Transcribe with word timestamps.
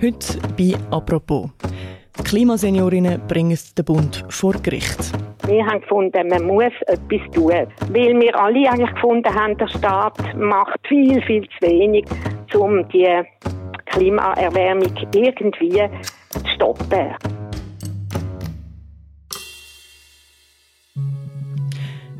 Heute 0.00 0.38
bei 0.56 0.76
«Apropos». 0.92 1.50
Die 2.16 2.22
Klimaseniorinnen 2.22 3.20
bringen 3.26 3.58
den 3.76 3.84
Bund 3.84 4.24
vor 4.28 4.52
Gericht. 4.52 4.96
Wir 5.44 5.66
haben 5.66 5.80
gefunden, 5.80 6.28
man 6.28 6.44
muss 6.44 6.72
etwas 6.86 7.20
tun. 7.34 7.66
Weil 7.92 8.20
wir 8.20 8.40
alle 8.40 8.70
eigentlich 8.70 8.94
gefunden 8.94 9.34
haben, 9.34 9.58
der 9.58 9.66
Staat 9.66 10.36
macht 10.36 10.78
viel, 10.86 11.20
viel 11.22 11.42
zu 11.48 11.66
wenig, 11.66 12.04
um 12.54 12.88
die 12.90 13.08
Klimaerwärmung 13.86 14.94
irgendwie 15.12 15.82
zu 16.30 16.48
stoppen. 16.54 17.16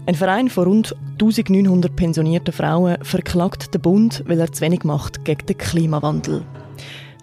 Ein 0.04 0.14
Verein 0.16 0.48
von 0.48 0.64
rund 0.64 0.96
1900 1.12 1.94
pensionierten 1.94 2.52
Frauen 2.52 2.96
verklagt 3.04 3.72
den 3.72 3.82
Bund, 3.82 4.24
weil 4.26 4.40
er 4.40 4.50
zu 4.50 4.62
wenig 4.62 4.82
macht 4.82 5.24
gegen 5.24 5.46
den 5.46 5.58
Klimawandel. 5.58 6.44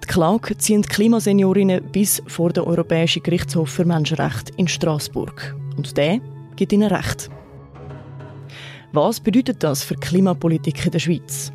Die 0.06 0.14
Klage 0.14 0.56
ziehen 0.56 0.84
die 0.84 0.88
Klimaseniorinnen 0.88 1.92
bis 1.92 2.22
vor 2.28 2.54
den 2.54 2.64
Europäischen 2.64 3.24
Gerichtshof 3.24 3.72
für 3.72 3.86
Menschenrechte 3.86 4.54
in 4.56 4.68
Straßburg. 4.68 5.56
Und 5.78 5.98
der 5.98 6.20
gibt 6.56 6.72
ihnen 6.72 6.92
Recht. 6.92 7.32
Was 8.92 9.20
bedeutet 9.20 9.64
das 9.64 9.84
für 9.84 9.96
Klimapolitik 9.96 10.86
in 10.86 10.92
der 10.92 11.00
Schweiz? 11.00 11.52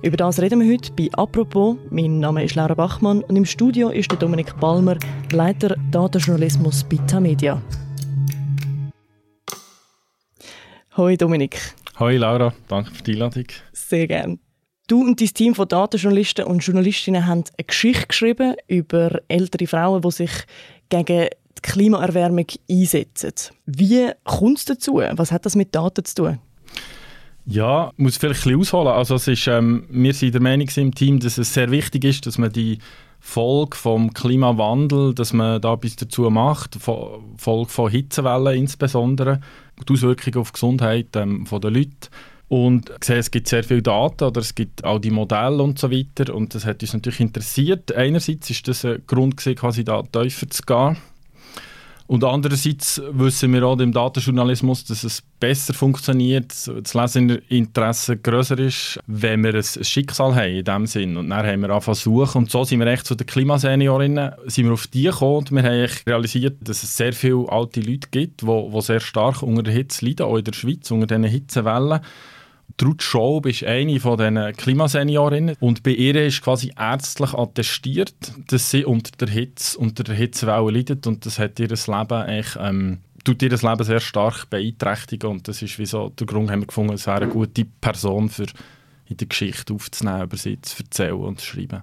Über 0.00 0.16
das 0.16 0.40
reden 0.40 0.60
wir 0.60 0.72
heute 0.72 0.90
bei 0.94 1.10
«Apropos». 1.12 1.76
Mein 1.90 2.18
Name 2.18 2.42
ist 2.42 2.54
Laura 2.54 2.74
Bachmann 2.74 3.22
und 3.24 3.36
im 3.36 3.44
Studio 3.44 3.90
ist 3.90 4.10
der 4.10 4.18
Dominik 4.18 4.58
Balmer, 4.58 4.96
Leiter 5.30 5.76
Datenjournalismus 5.90 6.84
bei 6.84 6.96
Tamedia. 7.06 7.60
Hoi 10.96 11.16
Dominik. 11.18 11.60
Hoi 11.98 12.16
Laura, 12.16 12.54
danke 12.68 12.90
für 12.90 13.02
die 13.02 13.12
Einladung. 13.12 13.46
Sehr 13.72 14.06
gerne. 14.06 14.38
Du 14.88 15.00
und 15.00 15.20
dein 15.20 15.28
Team 15.28 15.54
von 15.54 15.68
Datenjournalisten 15.68 16.44
und 16.44 16.64
Journalistinnen 16.64 17.26
haben 17.26 17.44
eine 17.56 17.66
Geschichte 17.66 18.08
geschrieben 18.08 18.54
über 18.66 19.20
ältere 19.28 19.66
Frauen, 19.66 20.02
die 20.02 20.10
sich 20.10 20.30
gegen 20.88 21.28
die 21.28 21.62
Klimaerwärmung 21.62 22.46
einsetzen. 22.68 23.32
Wie 23.64 24.10
kommt 24.24 24.58
es 24.58 24.64
dazu? 24.64 25.00
Was 25.12 25.30
hat 25.30 25.46
das 25.46 25.54
mit 25.54 25.74
Daten 25.74 26.04
zu 26.04 26.14
tun? 26.14 26.38
Ja, 27.44 27.92
muss 27.96 28.16
vielleicht 28.16 28.40
ein 28.40 28.58
bisschen 28.58 28.60
ausholen. 28.60 28.92
Also 28.92 29.16
es 29.16 29.26
ist, 29.28 29.46
ähm, 29.48 29.86
wir 29.90 30.14
sind 30.14 30.34
der 30.34 30.42
Meinung 30.42 30.68
im 30.76 30.94
Team, 30.94 31.18
dass 31.18 31.38
es 31.38 31.54
sehr 31.54 31.70
wichtig 31.70 32.04
ist, 32.04 32.26
dass 32.26 32.38
man 32.38 32.52
die 32.52 32.78
Folge 33.18 33.76
vom 33.76 34.12
Klimawandel, 34.12 35.14
dass 35.14 35.32
man 35.32 35.60
da 35.60 35.74
etwas 35.74 35.96
dazu 35.96 36.22
macht, 36.30 36.76
Folge 36.80 37.70
von 37.70 37.90
Hitzewellen 37.90 38.58
insbesondere, 38.58 39.40
die 39.88 39.92
Auswirkungen 39.92 40.38
auf 40.38 40.50
die 40.50 40.54
Gesundheit 40.54 41.08
ähm, 41.14 41.46
der 41.50 41.70
Leute. 41.70 42.10
Und 42.52 43.00
gesehen, 43.00 43.16
es 43.16 43.30
gibt 43.30 43.48
sehr 43.48 43.64
viele 43.64 43.80
Daten 43.80 44.24
oder 44.24 44.42
es 44.42 44.54
gibt 44.54 44.84
auch 44.84 44.98
die 44.98 45.10
Modelle 45.10 45.62
und 45.62 45.78
so 45.78 45.90
weiter 45.90 46.34
und 46.34 46.54
das 46.54 46.66
hat 46.66 46.82
uns 46.82 46.92
natürlich 46.92 47.20
interessiert. 47.20 47.96
Einerseits 47.96 48.50
ist 48.50 48.68
das 48.68 48.84
ein 48.84 49.02
Grund 49.06 49.38
gewesen, 49.38 49.56
quasi 49.56 49.84
da 49.84 50.02
tiefer 50.02 50.50
zu 50.50 50.60
gehen 50.60 50.98
und 52.08 52.24
andererseits 52.24 53.00
wissen 53.10 53.54
wir 53.54 53.64
auch 53.64 53.78
im 53.78 53.90
Datenjournalismus, 53.90 54.84
dass 54.84 55.02
es 55.02 55.22
besser 55.40 55.72
funktioniert, 55.72 56.52
das 56.66 56.92
Leserinteresse 56.92 58.18
größer 58.18 58.58
ist, 58.58 59.00
wenn 59.06 59.42
wir 59.44 59.54
ein 59.54 59.62
Schicksal 59.62 60.34
haben 60.34 60.52
in 60.52 60.64
dem 60.64 60.86
Sinn. 60.86 61.16
Und 61.16 61.30
dann 61.30 61.46
haben 61.46 61.62
wir 61.62 61.70
angefangen 61.70 61.96
zu 61.96 62.10
suchen 62.10 62.38
und 62.42 62.50
so 62.50 62.64
sind 62.64 62.80
wir 62.80 62.86
echt 62.86 63.06
zu 63.06 63.14
den 63.14 63.26
Klimaseniorinnen 63.26 64.32
sind 64.44 64.66
wir 64.66 64.74
auf 64.74 64.88
die 64.88 65.04
gekommen 65.04 65.36
und 65.36 65.52
wir 65.52 65.62
haben 65.62 65.88
realisiert, 66.06 66.58
dass 66.60 66.82
es 66.82 66.94
sehr 66.94 67.14
viele 67.14 67.48
alte 67.48 67.80
Leute 67.80 68.08
gibt, 68.10 68.42
die, 68.42 68.80
sehr 68.82 69.00
stark 69.00 69.42
unter 69.42 69.62
der 69.62 69.72
Hitze 69.72 70.04
leiden, 70.04 70.26
auch 70.26 70.36
in 70.36 70.44
der 70.44 70.52
Schweiz, 70.52 70.90
unter 70.90 71.06
diesen 71.06 71.24
Hitzewellen. 71.24 72.00
Trud 72.76 73.02
Schaub 73.02 73.46
ist 73.46 73.64
eine 73.64 74.00
von 74.00 74.18
diesen 74.18 74.52
Klimaseniorinnen 74.54 75.56
und 75.60 75.82
bei 75.82 75.90
ihr 75.90 76.26
ist 76.26 76.42
quasi 76.42 76.72
ärztlich 76.76 77.34
attestiert, 77.34 78.14
dass 78.48 78.70
sie 78.70 78.84
unter 78.84 79.10
der 79.18 79.28
Hitze, 79.28 79.78
unter 79.78 80.04
der 80.04 80.14
Hitzewelle 80.14 80.70
leidet 80.70 81.06
und 81.06 81.26
das 81.26 81.38
hat 81.38 81.60
ihr 81.60 81.68
Leben 81.68 82.12
eigentlich, 82.12 82.56
ähm, 82.58 82.98
tut 83.24 83.42
ihr 83.42 83.50
Leben 83.50 83.84
sehr 83.84 84.00
stark 84.00 84.48
beeinträchtigen 84.50 85.30
und 85.30 85.48
das 85.48 85.62
ist 85.62 85.78
wie 85.78 85.86
so 85.86 86.08
der 86.10 86.26
Grund, 86.26 86.50
haben 86.50 86.60
wir 86.60 86.66
gefunden, 86.66 86.94
es 86.94 87.06
wäre 87.06 87.22
eine 87.22 87.28
gute 87.28 87.64
Person 87.64 88.28
für 88.28 88.46
in 89.06 89.16
der 89.16 89.28
Geschichte 89.28 89.74
aufzunehmen, 89.74 90.22
über 90.22 90.36
sie 90.36 90.60
zu 90.62 90.82
erzählen 90.82 91.14
und 91.14 91.40
zu 91.40 91.46
schreiben. 91.46 91.82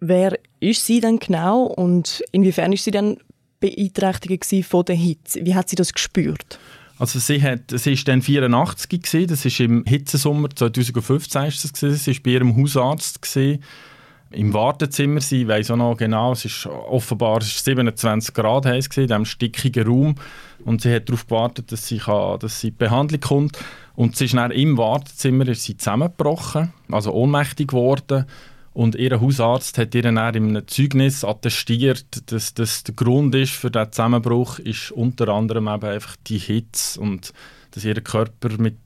Wer 0.00 0.38
ist 0.58 0.84
sie 0.84 1.00
denn 1.00 1.18
genau 1.18 1.62
und 1.62 2.24
inwiefern 2.32 2.72
ist 2.72 2.84
sie 2.84 2.90
dann 2.90 3.18
beeinträchtigt 3.60 4.66
von 4.66 4.84
der 4.84 4.96
Hitze? 4.96 5.44
Wie 5.44 5.54
hat 5.54 5.68
sie 5.68 5.76
das 5.76 5.92
gespürt? 5.92 6.58
Also 7.02 7.18
sie 7.18 7.42
hat, 7.42 7.62
sie 7.66 7.94
ist 7.94 8.06
dann 8.06 8.22
84 8.22 8.88
gewesen, 8.88 9.26
das 9.26 9.44
ist 9.44 9.58
im 9.58 9.82
Hitzesommer 9.84 10.48
2015 10.50 11.46
ist 11.46 11.64
das 11.64 11.72
gewesen, 11.72 11.96
sie 11.96 12.10
ist 12.12 12.22
bei 12.22 12.30
ihrem 12.30 12.56
Hausarzt 12.56 13.20
gewesen, 13.20 13.60
im 14.30 14.54
Wartezimmer 14.54 15.20
sie 15.20 15.48
weiß 15.48 15.72
auch 15.72 15.76
noch 15.78 15.96
genau, 15.96 16.30
es 16.30 16.44
ist 16.44 16.64
offenbar 16.64 17.38
es 17.38 17.48
ist 17.48 17.64
27 17.64 18.32
Grad 18.32 18.66
heiß 18.66 18.88
gewesen, 18.88 19.02
in 19.02 19.08
diesem 19.08 19.24
stickigen 19.24 19.84
Raum 19.84 20.14
und 20.64 20.82
sie 20.82 20.94
hat 20.94 21.08
darauf 21.08 21.26
gewartet, 21.26 21.72
dass 21.72 21.88
sie, 21.88 21.98
kann, 21.98 22.38
dass 22.38 22.60
sie 22.60 22.68
in 22.68 22.76
Behandlung 22.76 23.20
kommt 23.20 23.58
und 23.96 24.14
sie 24.14 24.26
ist 24.26 24.34
dann 24.34 24.52
im 24.52 24.78
Wartezimmer 24.78 25.48
ist 25.48 25.64
sie 25.64 25.76
zusammengebrochen, 25.76 26.72
also 26.88 27.12
ohnmächtig 27.12 27.66
geworden 27.66 28.26
und 28.74 28.94
ihr 28.94 29.20
Hausarzt 29.20 29.76
hat 29.76 29.94
ihr 29.94 30.02
dann 30.02 30.16
in 30.16 30.56
einem 30.56 30.66
Zeugnis 30.66 31.24
attestiert, 31.24 32.30
dass 32.32 32.54
das 32.54 32.84
der 32.84 32.94
Grund 32.94 33.34
ist 33.34 33.52
für 33.52 33.70
diesen 33.70 33.92
Zusammenbruch, 33.92 34.58
ist 34.58 34.90
unter 34.92 35.28
anderem 35.28 35.68
eben 35.68 35.84
einfach 35.84 36.16
die 36.26 36.38
Hitze 36.38 37.00
und 37.00 37.32
dass 37.72 37.84
ihr 37.84 38.00
Körper 38.00 38.50
mit 38.58 38.76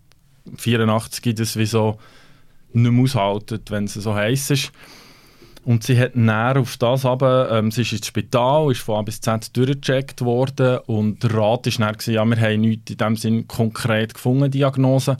84 0.57 1.35
das 1.35 1.57
wie 1.57 1.67
so 1.67 1.99
nicht 2.73 2.91
mehr 2.91 3.03
aushaltet, 3.03 3.71
wenn 3.71 3.85
es 3.85 3.95
so 3.95 4.15
heiß 4.15 4.51
ist. 4.51 4.73
Und 5.65 5.83
sie 5.83 5.99
hat 5.99 6.15
näher 6.15 6.61
auf 6.61 6.77
das 6.77 7.05
aber, 7.05 7.51
ähm, 7.51 7.73
sie 7.73 7.83
ist 7.83 7.93
ins 7.93 8.07
Spital, 8.07 8.71
ist 8.71 8.83
von 8.83 9.01
A 9.01 9.03
bis 9.03 9.21
Z 9.21 9.57
durchgecheckt 9.57 10.21
worden 10.21 10.79
und 10.87 11.23
der 11.25 11.35
Rat 11.35 11.67
war 11.67 11.93
dann, 11.93 12.15
ja, 12.15 12.25
wir 12.25 12.41
haben 12.41 12.61
nichts 12.61 12.91
in 12.93 12.97
dem 12.99 13.17
Sinn 13.17 13.49
konkret 13.49 14.15
gefunden, 14.15 14.51
Diagnose. 14.51 15.17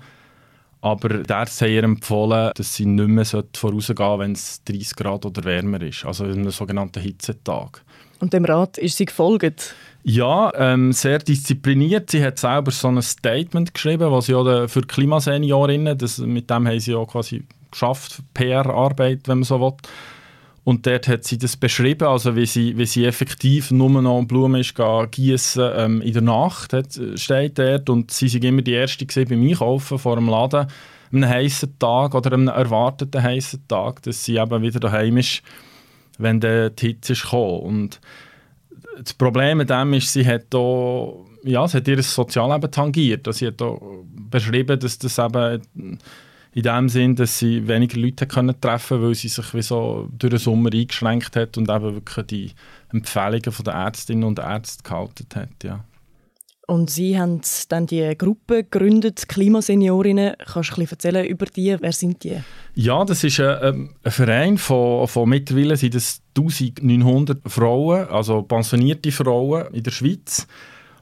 Aber 0.87 1.09
der 1.09 1.39
hat 1.39 1.63
ihr 1.63 1.83
empfohlen, 1.83 2.53
dass 2.55 2.77
sie 2.77 2.87
nicht 2.87 3.09
mehr 3.09 3.25
vorausgehen 3.25 3.97
sollte, 3.97 4.19
wenn 4.21 4.33
es 4.33 4.63
30 4.63 4.95
Grad 4.95 5.27
oder 5.27 5.43
wärmer 5.43 5.83
ist, 5.83 6.05
also 6.05 6.27
in 6.27 6.35
einem 6.35 6.51
sogenannten 6.53 7.03
Hitzetag. 7.03 7.83
Und 8.21 8.33
dem 8.33 8.45
Rat 8.45 8.79
ist 8.79 8.97
sie 8.97 9.07
gefolgt? 9.07 9.75
Ja, 10.05 10.53
ähm, 10.55 10.93
sehr 10.93 11.19
diszipliniert. 11.19 12.11
Sie 12.11 12.23
hat 12.23 12.39
selber 12.39 12.71
so 12.71 12.87
ein 12.87 13.03
Statement 13.03 13.75
geschrieben, 13.75 14.13
was 14.13 14.27
sie 14.27 14.37
auch 14.37 14.69
für 14.69 14.83
Klimaseniorinnen, 14.83 15.99
das, 15.99 16.19
mit 16.19 16.49
dem 16.49 16.69
haben 16.69 16.79
sie 16.79 16.95
auch 16.95 17.09
quasi 17.09 17.43
geschafft, 17.73 18.21
PR-Arbeit, 18.33 19.23
wenn 19.27 19.39
man 19.39 19.45
so 19.45 19.61
will. 19.61 19.73
Und 20.67 20.85
dort 20.85 21.07
hat 21.07 21.23
sie 21.23 21.39
das 21.39 21.57
beschrieben, 21.57 22.09
also 22.09 22.35
wie 22.35 22.45
sie, 22.45 22.77
wie 22.77 22.87
sie 22.87 23.05
effektiv 23.05 23.71
nur 23.71 23.89
noch 24.03 24.25
Blumen 24.25 24.61
ist 24.61 24.75
gießen 25.13 25.71
ähm, 25.77 26.01
in 26.01 26.13
der 26.13 26.23
Nacht, 26.23 26.73
hat, 26.73 26.99
steht 27.15 27.57
dort. 27.61 27.89
Und 27.89 28.11
sie 28.11 28.27
sind 28.27 28.45
immer 28.45 28.63
die 28.63 28.73
Erste 28.73 29.07
gewesen 29.07 29.29
beim 29.29 29.49
Einkaufen 29.49 29.97
vor 29.97 30.17
dem 30.17 30.29
Laden, 30.29 30.67
an 30.67 30.69
einem 31.13 31.29
heißen 31.29 31.79
Tag 31.79 32.17
oder 32.17 32.33
einem 32.33 32.49
erwarteten 32.49 33.23
heißen 33.23 33.69
Tag, 33.69 34.03
dass 34.03 34.25
sie 34.25 34.39
eben 34.39 34.61
wieder 34.61 34.81
daheim 34.81 35.19
ist, 35.19 35.43
wenn 36.19 36.41
der 36.41 36.73
Hitze 36.77 37.13
ist 37.13 37.23
gekommen. 37.23 37.61
Und 37.61 38.01
das 38.99 39.15
Problem 39.15 39.59
mit 39.59 39.71
dem 39.71 39.93
ist, 39.93 40.13
sie 40.13 40.27
hat 40.27 40.47
da, 40.51 41.13
ja, 41.45 41.69
sie 41.69 41.77
hat 41.77 41.87
ihr 41.87 42.03
Sozialleben 42.03 42.73
tangiert. 42.73 43.29
Also 43.29 43.39
sie 43.39 43.47
hat 43.47 43.61
da 43.61 43.73
beschrieben, 44.29 44.81
dass 44.81 44.99
das 44.99 45.17
eben 45.17 46.01
in 46.57 46.63
dem 46.63 46.89
Sinn, 46.89 47.15
dass 47.15 47.39
sie 47.39 47.69
weniger 47.69 48.01
Leute 48.01 48.27
können 48.27 48.59
treffen 48.59 49.03
weil 49.03 49.15
sie 49.15 49.29
sich 49.29 49.53
wie 49.53 49.61
so 49.61 50.09
durch 50.11 50.31
den 50.31 50.39
Sommer 50.39 50.73
eingeschränkt 50.73 51.37
hat 51.37 51.59
und 51.59 51.69
eben 51.69 51.95
wirklich 51.95 52.27
die 52.29 52.51
Empfehlungen 52.91 53.43
der 53.63 53.75
Ärztinnen 53.75 54.25
und 54.25 54.39
Ärzte 54.39 54.83
gehalten 54.83 55.27
hat. 55.35 55.63
Ja. 55.63 55.85
Und 56.67 56.89
Sie 56.89 57.21
haben 57.21 57.43
dann 57.69 57.87
die 57.87 58.17
Gruppe 58.17 58.65
gegründet, 58.65 59.29
Klimaseniorinnen. 59.29 60.35
Kannst 60.39 60.71
du 60.71 60.75
ein 60.75 60.87
bisschen 60.87 60.89
erzählen 60.93 61.27
über 61.27 61.45
die? 61.45 61.77
Wer 61.79 61.93
sind 61.93 62.25
die? 62.25 62.39
Ja, 62.75 63.05
das 63.05 63.23
ist 63.23 63.39
ein, 63.39 63.59
ähm, 63.63 63.95
ein 64.03 64.11
Verein 64.11 64.57
von, 64.57 65.07
von 65.09 65.29
mittlerweile 65.29 65.77
sind 65.77 65.95
es 65.95 66.23
1900 66.39 67.39
Frauen, 67.47 68.09
also 68.09 68.41
pensionierte 68.43 69.13
Frauen 69.13 69.75
in 69.75 69.83
der 69.83 69.91
Schweiz 69.91 70.49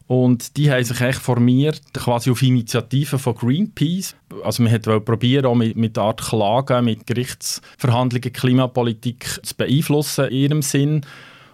und 0.07 0.57
die 0.59 0.71
haben 0.71 0.85
sich 0.85 1.01
echt 1.01 1.19
formiert, 1.19 1.81
quasi 1.95 2.31
auf 2.31 2.43
Initiativen 2.43 3.19
von 3.19 3.35
Greenpeace. 3.35 4.15
Also 4.43 4.63
man 4.63 4.71
hat 4.73 4.83
probieren, 5.05 5.47
auch 5.47 5.55
mit, 5.55 5.77
mit 5.77 5.97
Art 5.97 6.21
Klagen, 6.21 6.85
mit 6.85 7.07
Gerichtsverhandlungen 7.07 8.33
Klimapolitik 8.33 9.41
zu 9.43 9.55
beeinflussen 9.57 10.27
in 10.27 10.37
ihrem 10.37 10.63
Sinn. 10.63 11.01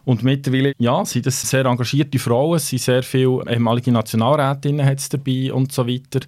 Und 0.04 0.24
mittlerweile, 0.24 0.72
ja, 0.78 1.04
sind 1.04 1.26
das 1.26 1.40
sehr 1.42 1.64
engagierte 1.66 2.18
Frauen, 2.18 2.56
es 2.56 2.68
sind 2.68 2.82
sehr 2.82 3.02
viele 3.04 3.44
ehemalige 3.48 3.92
Nationalrätinnen 3.92 4.96
dabei 5.10 5.52
und 5.52 5.70
so 5.70 5.86
weiter. 5.86 6.20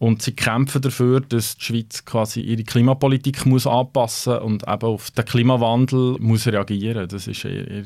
Und 0.00 0.22
sie 0.22 0.32
kämpfen 0.32 0.82
dafür, 0.82 1.20
dass 1.20 1.56
die 1.56 1.64
Schweiz 1.64 2.04
quasi 2.04 2.40
ihre 2.40 2.64
Klimapolitik 2.64 3.46
muss 3.46 3.66
anpassen 3.66 4.38
und 4.38 4.66
eben 4.66 4.82
auf 4.82 5.10
den 5.10 5.24
Klimawandel 5.24 6.16
muss 6.18 6.46
reagieren. 6.46 7.08
Das 7.08 7.26
ist 7.26 7.44
ihr, 7.44 7.68
ihr 7.70 7.84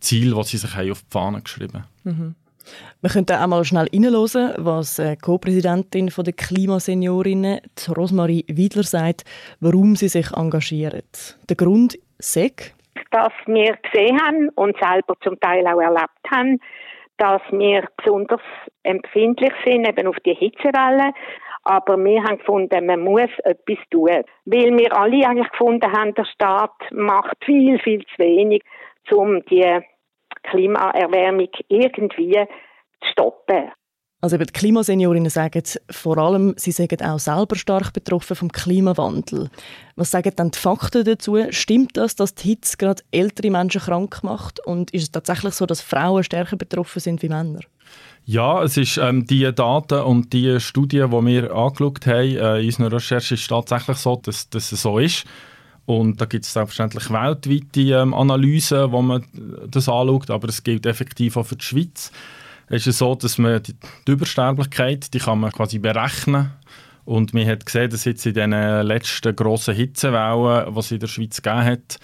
Ziel, 0.00 0.34
das 0.34 0.48
sie 0.48 0.58
sich 0.58 0.74
auf 0.90 1.02
die 1.02 1.10
Fahne 1.10 1.42
geschrieben 1.42 1.84
haben. 1.84 1.86
Mhm. 2.04 2.34
Wir 3.00 3.10
könnten 3.10 3.36
auch 3.36 3.46
mal 3.46 3.64
schnell 3.64 3.88
reinhören, 3.92 4.54
was 4.58 4.96
die 4.96 5.16
Co-Präsidentin 5.16 6.10
der 6.16 6.32
Klimaseniorinnen, 6.32 7.60
Rosmarie 7.96 8.44
Wiedler, 8.48 8.82
sagt, 8.82 9.24
warum 9.60 9.96
sie 9.96 10.08
sich 10.08 10.32
engagieren. 10.36 11.02
Der 11.48 11.56
Grund 11.56 11.94
ist, 12.18 12.36
dass 13.10 13.32
wir 13.46 13.76
gesehen 13.76 14.20
haben 14.20 14.48
und 14.50 14.76
selber 14.78 15.14
zum 15.22 15.38
Teil 15.40 15.66
auch 15.66 15.80
erlebt 15.80 16.30
haben, 16.30 16.58
dass 17.18 17.42
wir 17.50 17.88
besonders 17.96 18.40
empfindlich 18.82 19.52
sind 19.64 19.88
eben 19.88 20.06
auf 20.06 20.16
die 20.24 20.34
Hitzewelle. 20.34 21.12
Aber 21.64 21.98
wir 21.98 22.22
haben 22.22 22.38
gefunden, 22.38 22.86
man 22.86 23.00
muss 23.00 23.30
etwas 23.44 23.78
tun. 23.90 24.22
Weil 24.44 24.78
wir 24.78 24.96
alle 24.96 25.26
eigentlich 25.26 25.50
gefunden 25.50 25.92
haben, 25.92 26.14
der 26.14 26.24
Staat 26.24 26.72
macht 26.92 27.36
viel, 27.44 27.78
viel 27.80 28.00
zu 28.06 28.18
wenig, 28.18 28.62
um 29.10 29.44
die 29.46 29.80
Klimaerwärmung 30.42 31.48
irgendwie 31.68 32.34
zu 33.00 33.08
stoppen. 33.10 33.72
Also 34.20 34.34
eben 34.34 34.46
die 34.46 34.52
Klimaseniorinnen 34.52 35.30
sagen 35.30 35.62
vor 35.90 36.18
allem, 36.18 36.54
sie 36.56 36.72
sind 36.72 37.04
auch 37.04 37.20
selber 37.20 37.54
stark 37.54 37.92
betroffen 37.92 38.34
vom 38.34 38.50
Klimawandel. 38.50 39.48
Was 39.94 40.10
sagen 40.10 40.32
dann 40.34 40.50
die 40.50 40.58
Fakten 40.58 41.04
dazu? 41.04 41.38
Stimmt 41.50 41.96
das, 41.96 42.16
dass 42.16 42.34
die 42.34 42.48
Hitze 42.48 42.76
gerade 42.78 43.02
ältere 43.12 43.52
Menschen 43.52 43.80
krank 43.80 44.24
macht? 44.24 44.58
Und 44.66 44.90
ist 44.90 45.02
es 45.04 45.12
tatsächlich 45.12 45.54
so, 45.54 45.66
dass 45.66 45.82
Frauen 45.82 46.24
stärker 46.24 46.56
betroffen 46.56 46.98
sind 46.98 47.22
wie 47.22 47.28
Männer? 47.28 47.60
Ja, 48.24 48.64
es 48.64 48.76
ist 48.76 48.98
ähm, 48.98 49.24
die 49.24 49.54
Daten 49.54 50.00
und 50.00 50.32
die 50.32 50.58
Studien, 50.58 51.10
die 51.10 51.26
wir 51.26 51.54
angeschaut 51.54 52.04
haben, 52.06 52.36
äh, 52.36 52.60
in 52.60 52.66
unserer 52.66 52.94
Recherche 52.94 53.34
ist 53.34 53.48
tatsächlich 53.48 53.98
so, 53.98 54.16
dass, 54.16 54.50
dass 54.50 54.72
es 54.72 54.82
so 54.82 54.98
ist. 54.98 55.26
Und 55.88 56.20
da 56.20 56.26
gibt 56.26 56.44
es 56.44 56.52
selbstverständlich 56.52 57.10
weltweite 57.10 57.80
ähm, 57.80 58.12
Analysen, 58.12 58.92
wo 58.92 59.00
man 59.00 59.24
das 59.70 59.88
anschaut, 59.88 60.28
aber 60.28 60.48
es 60.48 60.62
gilt 60.62 60.84
effektiv 60.84 61.38
auch 61.38 61.46
für 61.46 61.56
die 61.56 61.64
Schweiz 61.64 62.12
ist 62.68 62.86
es 62.86 62.98
so, 62.98 63.14
dass 63.14 63.38
man 63.38 63.62
die, 63.62 63.74
die 64.06 64.12
Übersterblichkeit, 64.12 65.12
die 65.14 65.18
kann 65.18 65.40
man 65.40 65.52
quasi 65.52 65.78
berechnen. 65.78 66.50
Und 67.04 67.32
man 67.32 67.46
hat 67.46 67.64
gesehen, 67.64 67.90
dass 67.90 68.04
jetzt 68.04 68.26
in 68.26 68.34
den 68.34 68.50
letzten 68.50 69.34
grossen 69.34 69.74
Hitzewellen, 69.74 70.74
die 70.74 70.78
es 70.78 70.90
in 70.90 71.00
der 71.00 71.06
Schweiz 71.06 71.40
gegeben 71.40 71.64
hat, 71.64 71.98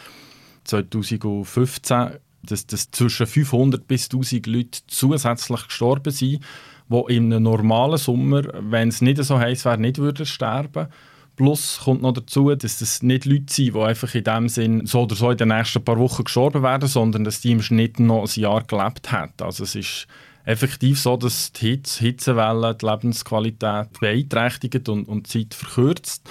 2015, 0.65 2.13
dass, 2.43 2.67
dass 2.67 2.91
zwischen 2.91 3.27
500 3.27 3.87
bis 3.87 4.05
1000 4.05 4.47
Leute 4.47 4.81
zusätzlich 4.87 5.67
gestorben 5.67 6.11
sind, 6.11 6.43
die 6.89 7.15
in 7.15 7.33
einem 7.33 7.43
normalen 7.43 7.99
Sommer, 7.99 8.43
wenn 8.61 8.89
es 8.89 9.03
nicht 9.03 9.23
so 9.23 9.39
heiß 9.39 9.67
wäre, 9.67 9.79
nicht 9.79 9.99
würden 9.99 10.25
sterben 10.25 10.89
Plus 11.37 11.81
kommt 11.83 12.03
noch 12.03 12.13
dazu, 12.13 12.55
dass 12.55 12.79
das 12.79 13.03
nicht 13.03 13.25
Leute 13.25 13.53
sind, 13.53 13.75
die 13.75 13.81
einfach 13.81 14.15
in 14.15 14.25
dem 14.25 14.49
Sinn 14.49 14.87
so 14.87 15.03
oder 15.03 15.17
so 15.17 15.31
in 15.31 15.37
den 15.37 15.49
nächsten 15.49 15.85
paar 15.85 15.99
Wochen 15.99 16.25
gestorben 16.25 16.63
werden, 16.63 16.89
sondern 16.89 17.25
dass 17.25 17.41
die 17.41 17.53
im 17.53 17.63
Schnitt 17.63 17.99
noch 17.99 18.23
ein 18.23 18.41
Jahr 18.41 18.63
gelebt 18.63 19.11
haben. 19.11 19.33
Also 19.41 19.65
es 19.65 19.75
ist 19.75 20.07
effektiv 20.45 21.01
so, 21.01 21.17
dass 21.17 21.53
die 21.53 21.71
Hitze, 21.71 22.01
Hitzewelle 22.01 22.75
die 22.75 22.87
Lebensqualität 22.87 23.99
beeinträchtigt 23.99 24.89
und, 24.89 25.09
und 25.09 25.33
die 25.33 25.49
Zeit 25.49 25.55
verkürzt. 25.55 26.29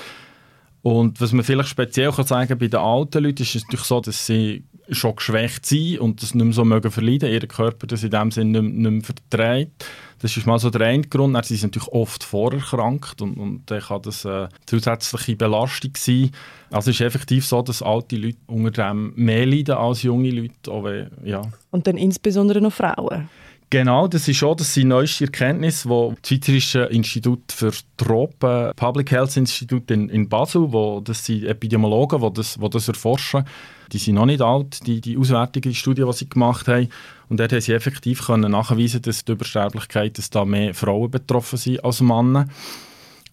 Und 0.83 1.19
was 1.19 1.31
man 1.31 1.43
vielleicht 1.43 1.69
speziell 1.69 2.11
kann 2.11 2.25
sagen 2.25 2.57
bei 2.57 2.67
den 2.67 2.79
alten 2.79 3.23
Leuten, 3.23 3.41
ist 3.41 3.55
es 3.55 3.63
natürlich 3.63 3.85
so, 3.85 4.01
dass 4.01 4.25
sie 4.25 4.63
schon 4.89 5.15
geschwächt 5.15 5.65
sind 5.65 5.99
und 5.99 6.21
das 6.21 6.35
nicht 6.35 6.43
mehr 6.43 6.53
so 6.53 6.65
mögen 6.65 6.91
verleiden, 6.91 7.31
ihr 7.31 7.47
Körper 7.47 7.87
das 7.87 8.03
in 8.03 8.11
dem 8.11 8.31
Sinne 8.31 8.61
nicht, 8.61 8.75
nicht 8.75 8.91
mehr 8.91 9.01
verträgt. 9.01 9.85
Das 10.19 10.37
ist 10.37 10.47
mal 10.47 10.57
so 10.57 10.69
der 10.69 10.87
eine 10.87 11.03
Grund. 11.03 11.37
Sie 11.45 11.55
sind 11.55 11.75
natürlich 11.75 11.93
oft 11.93 12.23
vorerkrankt 12.23 13.21
und, 13.21 13.35
und 13.35 13.63
dann 13.65 13.81
kann 13.81 14.01
das 14.03 14.25
eine 14.25 14.49
zusätzliche 14.65 15.35
Belastung 15.35 15.91
sein. 15.97 16.31
Also 16.71 16.91
es 16.91 16.99
ist 16.99 17.05
effektiv 17.05 17.45
so, 17.45 17.61
dass 17.61 17.81
alte 17.81 18.15
Leute 18.15 18.37
unter 18.47 18.71
dem 18.71 19.13
mehr 19.15 19.45
leiden 19.45 19.75
als 19.75 20.03
junge 20.03 20.31
Leute. 20.31 20.71
Auch, 20.71 20.87
ja. 21.23 21.41
Und 21.71 21.87
dann 21.87 21.97
insbesondere 21.97 22.61
noch 22.61 22.71
Frauen. 22.71 23.29
Genau, 23.73 24.07
das 24.07 24.27
ist 24.27 24.37
schon 24.37 24.55
das 24.55 24.71
sind 24.71 24.89
neueste 24.89 25.23
Erkenntnisse, 25.23 25.89
wo 25.89 26.13
das 26.21 26.29
Schweizerische 26.29 26.83
Institut 26.83 27.51
für 27.51 27.71
Tropen, 27.97 28.71
Public 28.75 29.09
Health 29.09 29.35
Institut 29.35 29.89
in, 29.89 30.09
in 30.09 30.29
Basel, 30.29 30.71
wo 30.71 31.01
das 31.01 31.25
sind 31.25 31.43
Epidemiologen, 31.43 32.21
wo 32.21 32.29
das, 32.29 32.61
wo 32.61 32.67
das 32.67 32.87
erforschen, 32.87 33.45
die 33.93 33.99
sind 33.99 34.15
noch 34.15 34.25
nicht 34.25 34.41
alt, 34.41 34.85
die, 34.87 34.99
die 34.99 35.17
Auswertung, 35.17 35.61
die 35.61 35.75
Studie, 35.75 36.03
die 36.03 36.13
sie 36.13 36.27
gemacht 36.27 36.67
haben. 36.67 36.89
Und 37.29 37.39
dort 37.39 37.51
haben 37.53 37.61
sie 37.61 37.73
effektiv 37.73 38.25
können 38.25 38.51
nachweisen, 38.51 39.01
dass 39.03 39.23
die 39.23 39.31
Übersterblichkeit, 39.31 40.17
dass 40.17 40.29
da 40.29 40.43
mehr 40.45 40.73
Frauen 40.73 41.11
betroffen 41.11 41.57
sind 41.57 41.83
als 41.85 42.01
Männer. 42.01 42.47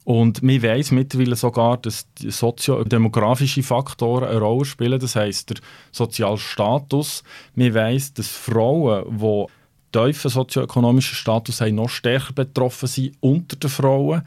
Und 0.04 0.42
man 0.42 0.62
weiß 0.62 0.92
mittlerweile 0.92 1.36
sogar, 1.36 1.76
dass 1.78 2.06
soziodemografische 2.18 3.62
Faktoren 3.62 4.28
eine 4.28 4.40
Rolle 4.40 4.64
spielen. 4.64 5.00
Das 5.00 5.16
heißt 5.16 5.50
der 5.50 5.56
soziale 5.92 6.38
Status. 6.38 7.22
Man 7.54 7.74
weiß, 7.74 8.14
dass 8.14 8.28
Frauen, 8.28 9.18
die 9.18 9.46
tiefen 9.92 10.30
sozioökonomischen 10.30 11.16
Status 11.16 11.60
haben, 11.60 11.76
noch 11.76 11.88
stärker 11.88 12.32
betroffen 12.32 12.86
sind 12.86 13.16
unter 13.20 13.56
den 13.56 13.70
Frauen. 13.70 14.22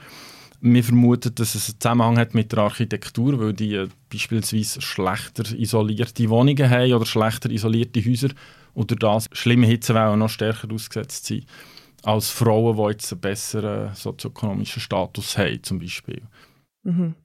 Wir 0.66 0.82
vermuten, 0.82 1.36
dass 1.36 1.56
es 1.56 1.68
einen 1.70 1.80
Zusammenhang 1.82 2.18
hat 2.18 2.34
mit 2.34 2.54
der 2.54 2.60
Architektur, 2.60 3.38
weil 3.38 3.52
die 3.52 3.76
äh, 3.76 3.90
beispielsweise 4.10 4.80
schlechter 4.80 5.44
isolierte 5.54 6.30
Wohnungen 6.30 6.70
haben 6.70 6.94
oder 6.94 7.06
schlechter 7.06 7.50
isolierte 7.50 8.00
Häuser 8.00 8.30
und 8.74 8.90
durch 8.90 9.00
das 9.00 9.30
schlimme 9.34 9.68
Hitzewellen 9.68 10.20
noch 10.20 10.30
stärker 10.30 10.74
ausgesetzt 10.74 11.26
sind 11.26 11.46
als 12.04 12.30
Frauen, 12.30 12.78
die 12.78 12.92
jetzt 12.92 13.12
einen 13.12 13.20
besseren 13.20 13.94
sozioökonomischen 13.94 14.82
Status 14.82 15.38
haben, 15.38 15.62
zum 15.64 15.80
Beispiel. 15.80 16.22
Mhm. 16.84 17.16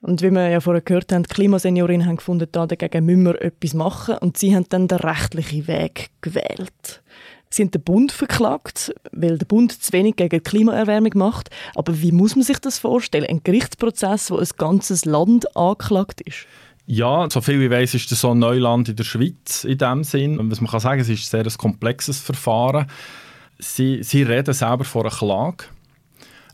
Und 0.00 0.22
wie 0.22 0.30
wir 0.30 0.48
ja 0.48 0.60
vorher 0.60 0.80
gehört 0.80 1.12
haben, 1.12 1.24
die 1.24 1.34
Klimaseniorinnen 1.34 2.06
haben 2.06 2.16
gefunden, 2.16 2.48
da 2.52 2.66
dagegen 2.66 3.04
müssen 3.04 3.24
wir 3.24 3.42
etwas 3.42 3.74
machen 3.74 4.16
und 4.18 4.38
sie 4.38 4.54
haben 4.54 4.66
dann 4.68 4.86
den 4.86 4.98
rechtlichen 4.98 5.66
Weg 5.66 6.10
gewählt. 6.20 7.02
Haben 7.58 7.70
den 7.70 7.82
Bund 7.82 8.12
verklagt, 8.12 8.94
weil 9.12 9.36
der 9.36 9.46
Bund 9.46 9.72
zu 9.72 9.92
wenig 9.92 10.16
gegen 10.16 10.38
die 10.38 10.40
Klimaerwärmung 10.40 11.12
macht. 11.14 11.50
Aber 11.74 12.00
wie 12.00 12.12
muss 12.12 12.36
man 12.36 12.44
sich 12.44 12.58
das 12.58 12.78
vorstellen? 12.78 13.26
Ein 13.26 13.42
Gerichtsprozess, 13.42 14.30
wo 14.30 14.36
ein 14.36 14.48
ganzes 14.56 15.04
Land 15.04 15.56
angeklagt 15.56 16.20
ist? 16.20 16.46
Ja, 16.86 17.28
so 17.30 17.40
viel 17.40 17.62
ich 17.62 17.70
weiß, 17.70 17.94
ist 17.94 18.10
das 18.10 18.20
so 18.20 18.32
ein 18.32 18.38
Neuland 18.38 18.88
in 18.88 18.96
der 18.96 19.04
Schweiz 19.04 19.64
in 19.64 19.78
dem 19.78 20.04
Sinn. 20.04 20.50
Was 20.50 20.60
man 20.60 20.70
kann 20.70 20.80
sagen, 20.80 21.00
es 21.00 21.08
ist 21.08 21.32
ein 21.32 21.44
sehr 21.44 21.52
komplexes 21.56 22.20
Verfahren. 22.20 22.86
Sie, 23.58 24.02
sie 24.02 24.22
reden 24.22 24.54
selber 24.54 24.84
vor 24.84 25.02
einer 25.02 25.14
Klage. 25.14 25.64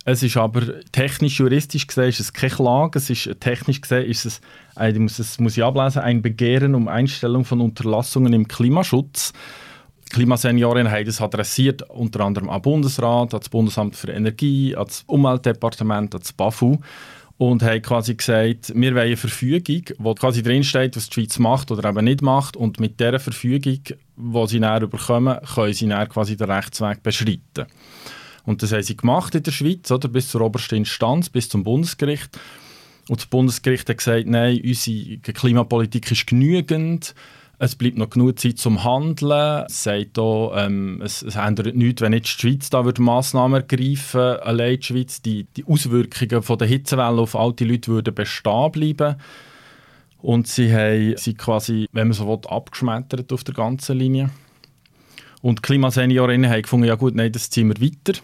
Es 0.04 0.22
ist 0.22 0.36
aber 0.36 0.82
technisch, 0.92 1.40
juristisch 1.40 1.86
gesehen 1.86 2.08
ist 2.08 2.20
es 2.20 2.32
keine 2.32 2.52
Klage. 2.52 2.98
Es 2.98 3.10
ist, 3.10 3.28
technisch 3.40 3.80
gesehen 3.80 4.04
ist 4.04 4.24
es, 4.24 4.40
ich 4.80 4.98
muss, 4.98 5.16
das 5.16 5.40
muss 5.40 5.56
ich 5.56 5.64
ablesen, 5.64 6.02
ein 6.02 6.22
Begehren 6.22 6.74
um 6.74 6.86
Einstellung 6.86 7.44
von 7.44 7.60
Unterlassungen 7.60 8.32
im 8.32 8.46
Klimaschutz. 8.46 9.32
Klimasenioren 10.10 10.90
haben 10.90 11.04
das 11.04 11.20
adressiert, 11.20 11.82
unter 11.90 12.20
anderem 12.20 12.48
am 12.48 12.62
Bundesrat, 12.62 13.34
ans 13.34 13.48
Bundesamt 13.48 13.96
für 13.96 14.12
Energie, 14.12 14.76
ans 14.76 15.02
Umweltdepartement, 15.06 16.14
ans 16.14 16.32
BAFU 16.32 16.78
und 17.38 17.62
haben 17.62 17.82
quasi 17.82 18.14
gesagt, 18.14 18.72
wir 18.74 18.94
wollen 18.94 19.06
eine 19.06 19.16
Verfügung, 19.16 19.82
wo 19.98 20.14
quasi 20.14 20.42
drinsteht, 20.42 20.96
was 20.96 21.08
die 21.08 21.14
Schweiz 21.14 21.38
macht 21.38 21.70
oder 21.70 21.88
eben 21.88 22.04
nicht 22.04 22.22
macht 22.22 22.56
und 22.56 22.80
mit 22.80 22.98
dieser 22.98 23.18
Verfügung, 23.18 23.80
die 24.16 24.46
sie 24.46 24.60
näher 24.60 24.86
bekommen, 24.86 25.38
können 25.54 25.74
sie 25.74 25.86
näher 25.86 26.06
quasi 26.06 26.36
den 26.36 26.50
Rechtsweg 26.50 27.02
beschreiten. 27.02 27.66
Und 28.44 28.62
das 28.62 28.72
haben 28.72 28.82
sie 28.82 28.96
gemacht 28.96 29.34
in 29.34 29.42
der 29.42 29.50
Schweiz, 29.50 29.90
oder, 29.90 30.08
bis 30.08 30.30
zur 30.30 30.40
obersten 30.40 30.76
Instanz, 30.76 31.28
bis 31.28 31.48
zum 31.48 31.64
Bundesgericht. 31.64 32.38
Und 33.08 33.20
das 33.20 33.26
Bundesgericht 33.26 33.88
hat 33.88 33.98
gesagt, 33.98 34.26
nein, 34.26 34.60
unsere 34.64 35.18
Klimapolitik 35.18 36.10
ist 36.10 36.26
genügend, 36.26 37.14
es 37.58 37.74
bleibt 37.74 37.96
noch 37.96 38.10
genug 38.10 38.38
Zeit 38.38 38.58
zum 38.58 38.84
Handeln. 38.84 39.64
Es 39.66 39.82
sagt 39.82 40.18
auch, 40.18 40.54
ähm, 40.56 41.00
es, 41.02 41.22
es 41.22 41.36
ändert 41.36 41.74
nichts, 41.74 42.02
wenn 42.02 42.12
nicht 42.12 42.26
die 42.26 42.30
Schweiz 42.30 42.68
da 42.68 42.84
würde 42.84 43.00
Massnahmen 43.02 43.62
ergreifen 43.62 44.38
Allein 44.40 44.78
die 44.78 44.86
Schweiz, 44.86 45.22
die, 45.22 45.44
die 45.56 45.64
Auswirkungen 45.64 46.42
von 46.42 46.58
der 46.58 46.68
Hitzewelle 46.68 47.20
auf 47.20 47.34
alte 47.34 47.64
Leute 47.64 47.90
würden 47.90 48.14
bestehen 48.14 48.72
bleiben. 48.72 49.16
Und 50.18 50.48
sie 50.48 50.72
haben 50.72 51.16
sie 51.16 51.34
quasi, 51.34 51.86
wenn 51.92 52.08
man 52.08 52.14
so 52.14 52.28
will, 52.28 52.38
abgeschmettert 52.48 53.32
auf 53.32 53.44
der 53.44 53.54
ganzen 53.54 53.98
Linie. 53.98 54.30
Und 55.40 55.58
die 55.58 55.62
Klimaseniorinnen 55.62 56.50
haben 56.50 56.62
gefunden, 56.62 56.86
ja 56.86 56.94
gut, 56.96 57.14
nein, 57.14 57.32
das 57.32 57.50
ziehen 57.50 57.68
wir 57.68 57.80
weiter 57.80 58.20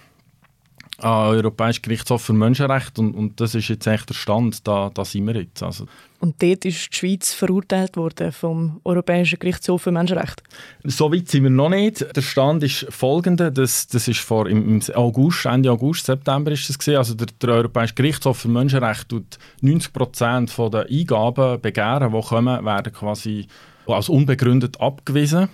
an 1.02 1.28
Europäischen 1.28 1.82
Gerichtshof 1.82 2.22
für 2.22 2.32
Menschenrechte 2.32 3.00
und, 3.00 3.14
und 3.14 3.40
das 3.40 3.54
ist 3.54 3.68
jetzt 3.68 3.86
echt 3.86 4.08
der 4.08 4.14
Stand, 4.14 4.66
da, 4.66 4.90
da 4.92 5.04
sind 5.04 5.26
wir 5.26 5.34
jetzt. 5.34 5.62
Also. 5.62 5.86
Und 6.20 6.40
dort 6.40 6.64
ist 6.64 6.92
die 6.92 6.96
Schweiz 6.96 7.32
verurteilt 7.32 7.96
worden 7.96 8.30
vom 8.30 8.80
Europäischen 8.84 9.38
Gerichtshof 9.38 9.82
für 9.82 9.90
Menschenrechte? 9.90 10.42
So 10.84 11.12
weit 11.12 11.28
sind 11.28 11.42
wir 11.42 11.50
noch 11.50 11.68
nicht. 11.68 12.06
Der 12.14 12.22
Stand 12.22 12.62
ist 12.62 12.86
folgender, 12.90 13.50
das, 13.50 13.88
das 13.88 14.06
ist 14.06 14.20
vor 14.20 14.48
im, 14.48 14.80
August, 14.94 15.46
Ende 15.46 15.70
August, 15.70 16.06
September 16.06 16.52
ist 16.52 16.68
das 16.68 16.78
gewesen. 16.78 16.96
Also 16.98 17.14
der, 17.14 17.26
der 17.40 17.50
Europäische 17.50 17.94
Gerichtshof 17.94 18.38
für 18.38 18.48
Menschenrechte 18.48 19.08
tut 19.08 19.38
90 19.62 19.92
Prozent 19.92 20.56
der 20.56 20.86
Eingaben, 20.88 21.60
Begehren, 21.60 22.12
die 22.12 22.20
kommen, 22.20 22.64
werden 22.64 22.92
quasi 22.92 23.46
als 23.86 24.08
unbegründet 24.08 24.80
abgewiesen. 24.80 25.48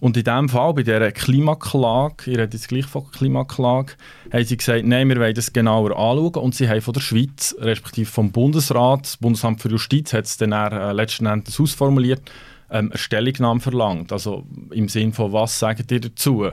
Und 0.00 0.16
in 0.16 0.22
diesem 0.22 0.48
Fall, 0.48 0.74
bei 0.74 0.84
dieser 0.84 1.10
Klimaklage, 1.10 2.30
ich 2.30 2.38
rede 2.38 2.56
jetzt 2.56 2.68
gleich 2.68 2.86
von 2.86 3.10
Klimaklage, 3.10 3.94
haben 4.32 4.44
sie 4.44 4.56
gesagt, 4.56 4.84
nein, 4.84 5.08
wir 5.08 5.18
wollen 5.18 5.34
das 5.34 5.52
genauer 5.52 5.90
anschauen. 5.90 6.34
Und 6.36 6.54
sie 6.54 6.68
haben 6.68 6.80
von 6.80 6.94
der 6.94 7.00
Schweiz, 7.00 7.56
respektive 7.58 8.06
vom 8.06 8.30
Bundesrat, 8.30 9.02
das 9.02 9.16
Bundesamt 9.16 9.60
für 9.60 9.70
Justiz 9.70 10.12
hat 10.12 10.26
es 10.26 10.36
dann 10.36 10.52
äh, 10.52 10.92
letzten 10.92 11.26
Endes 11.26 11.58
ausformuliert, 11.58 12.22
ähm, 12.70 12.90
eine 12.90 12.98
Stellungnahme 12.98 13.60
verlangt. 13.60 14.12
Also 14.12 14.46
im 14.70 14.88
Sinne 14.88 15.12
von, 15.12 15.32
was 15.32 15.58
sagt 15.58 15.90
ihr 15.90 16.00
dazu? 16.00 16.48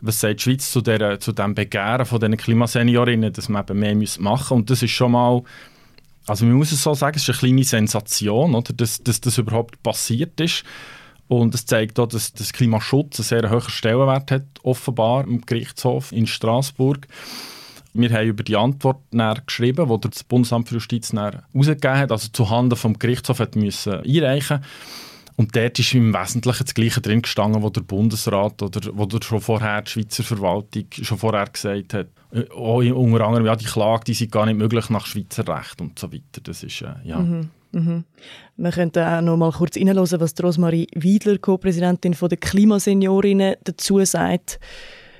Was 0.00 0.20
sagt 0.20 0.38
die 0.40 0.44
Schweiz 0.44 0.70
zu, 0.70 0.80
der, 0.80 1.20
zu 1.20 1.32
dem 1.32 1.54
Begehren 1.54 2.06
von 2.06 2.20
diesen 2.20 2.36
Klimaseniorinnen, 2.38 3.32
dass 3.32 3.50
man 3.50 3.64
eben 3.64 3.80
mehr 3.80 3.94
machen 3.94 4.20
muss? 4.20 4.50
Und 4.50 4.70
das 4.70 4.82
ist 4.82 4.92
schon 4.92 5.12
mal 5.12 5.42
also 6.26 6.44
man 6.44 6.56
muss 6.56 6.72
es 6.72 6.82
so 6.82 6.92
sagen, 6.92 7.16
es 7.16 7.22
ist 7.22 7.30
eine 7.30 7.38
kleine 7.38 7.64
Sensation, 7.64 8.54
oder, 8.54 8.74
dass, 8.74 9.02
dass 9.02 9.20
das 9.20 9.38
überhaupt 9.38 9.82
passiert 9.82 10.38
ist. 10.40 10.62
Und 11.28 11.54
es 11.54 11.66
zeigt 11.66 12.00
auch, 12.00 12.06
dass 12.06 12.32
das 12.32 12.52
Klimaschutz 12.52 13.20
einen 13.20 13.42
sehr 13.42 13.50
hohen 13.50 13.68
Stellenwert 13.68 14.30
hat, 14.30 14.44
offenbar 14.62 15.26
im 15.26 15.42
Gerichtshof 15.42 16.12
in 16.12 16.26
Straßburg. 16.26 17.06
Wir 17.92 18.10
haben 18.10 18.28
über 18.28 18.42
die 18.42 18.56
Antwort 18.56 18.98
geschrieben, 19.46 19.88
die 19.88 20.08
das 20.08 20.24
Bundesamt 20.24 20.68
für 20.68 20.76
Justiz 20.76 21.12
herausgegeben 21.12 21.96
hat, 21.96 22.12
also 22.12 22.28
zuhanden 22.32 22.76
vom 22.76 22.98
Gerichtshof 22.98 23.40
hat 23.40 23.56
müssen 23.56 23.94
einreichen 23.94 24.60
und 25.38 25.54
dort 25.54 25.78
ist 25.78 25.94
im 25.94 26.12
Wesentlichen 26.12 26.64
das 26.64 26.74
Gleiche 26.74 27.00
drin 27.00 27.22
gestanden, 27.22 27.62
was 27.62 27.70
der 27.70 27.82
Bundesrat 27.82 28.60
oder 28.60 28.80
wo 28.94 29.06
der 29.06 29.22
schon 29.22 29.40
vorher 29.40 29.82
die 29.82 29.90
Schweizer 29.92 30.24
Verwaltung 30.24 30.86
schon 30.90 31.16
vorher 31.16 31.46
gesagt 31.46 31.94
hat. 31.94 32.08
Äh, 32.32 32.50
auch 32.50 32.78
unter 32.78 33.24
anderem, 33.24 33.46
ja, 33.46 33.54
die 33.54 33.64
Klage, 33.64 34.02
die 34.06 34.14
sind 34.14 34.32
gar 34.32 34.46
nicht 34.46 34.58
möglich 34.58 34.90
nach 34.90 35.06
Schweizer 35.06 35.46
Recht 35.46 35.80
und 35.80 35.96
so 35.96 36.12
weiter. 36.12 36.40
Das 36.42 36.64
ist, 36.64 36.82
äh, 36.82 36.94
ja. 37.04 37.20
Mhm. 37.20 37.50
Mhm. 37.72 38.04
Wir 38.56 38.70
könnten 38.70 39.04
auch 39.04 39.20
noch 39.20 39.36
mal 39.36 39.52
kurz 39.52 39.76
reinhören, 39.76 40.20
was 40.20 40.42
Rosmarie 40.42 40.88
Wiedler, 40.94 41.38
Co-Präsidentin 41.38 42.16
der 42.20 42.38
Klimaseniorinnen, 42.38 43.56
dazu 43.64 43.98
sagt 44.04 44.58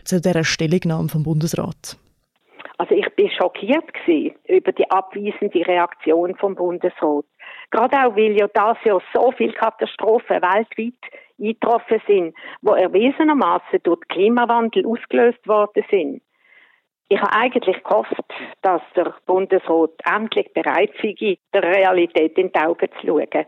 zu 0.04 0.20
dieser 0.20 0.44
Stellungnahme 0.44 1.08
vom 1.08 1.22
Bundesrat. 1.22 1.96
Also 2.78 2.94
ich 2.94 3.08
bin 3.16 3.28
schockiert 3.30 3.84
über 4.46 4.72
die 4.72 4.88
abweisende 4.90 5.66
Reaktion 5.66 6.36
vom 6.36 6.54
Bundesrat. 6.54 7.24
Gerade 7.70 7.96
auch, 7.96 8.16
weil 8.16 8.38
ja 8.38 8.46
das 8.54 8.78
Jahr 8.84 9.02
so 9.12 9.32
viele 9.36 9.52
Katastrophen 9.52 10.40
weltweit 10.40 10.94
eingetroffen 11.38 12.00
sind, 12.06 12.34
wo 12.62 12.72
erwiesenermaßen 12.72 13.80
durch 13.82 14.00
den 14.00 14.08
Klimawandel 14.08 14.86
ausgelöst 14.86 15.46
worden 15.46 15.84
sind. 15.90 16.22
Ich 17.10 17.20
habe 17.20 17.32
eigentlich 17.32 17.82
gehofft, 17.82 18.12
dass 18.62 18.82
der 18.94 19.14
Bundesrat 19.24 19.90
endlich 20.04 20.52
bereit 20.52 20.90
sei, 21.02 21.38
der 21.54 21.62
Realität 21.62 22.36
in 22.36 22.52
die 22.52 22.60
Augen 22.60 22.88
zu 23.00 23.06
schauen. 23.06 23.46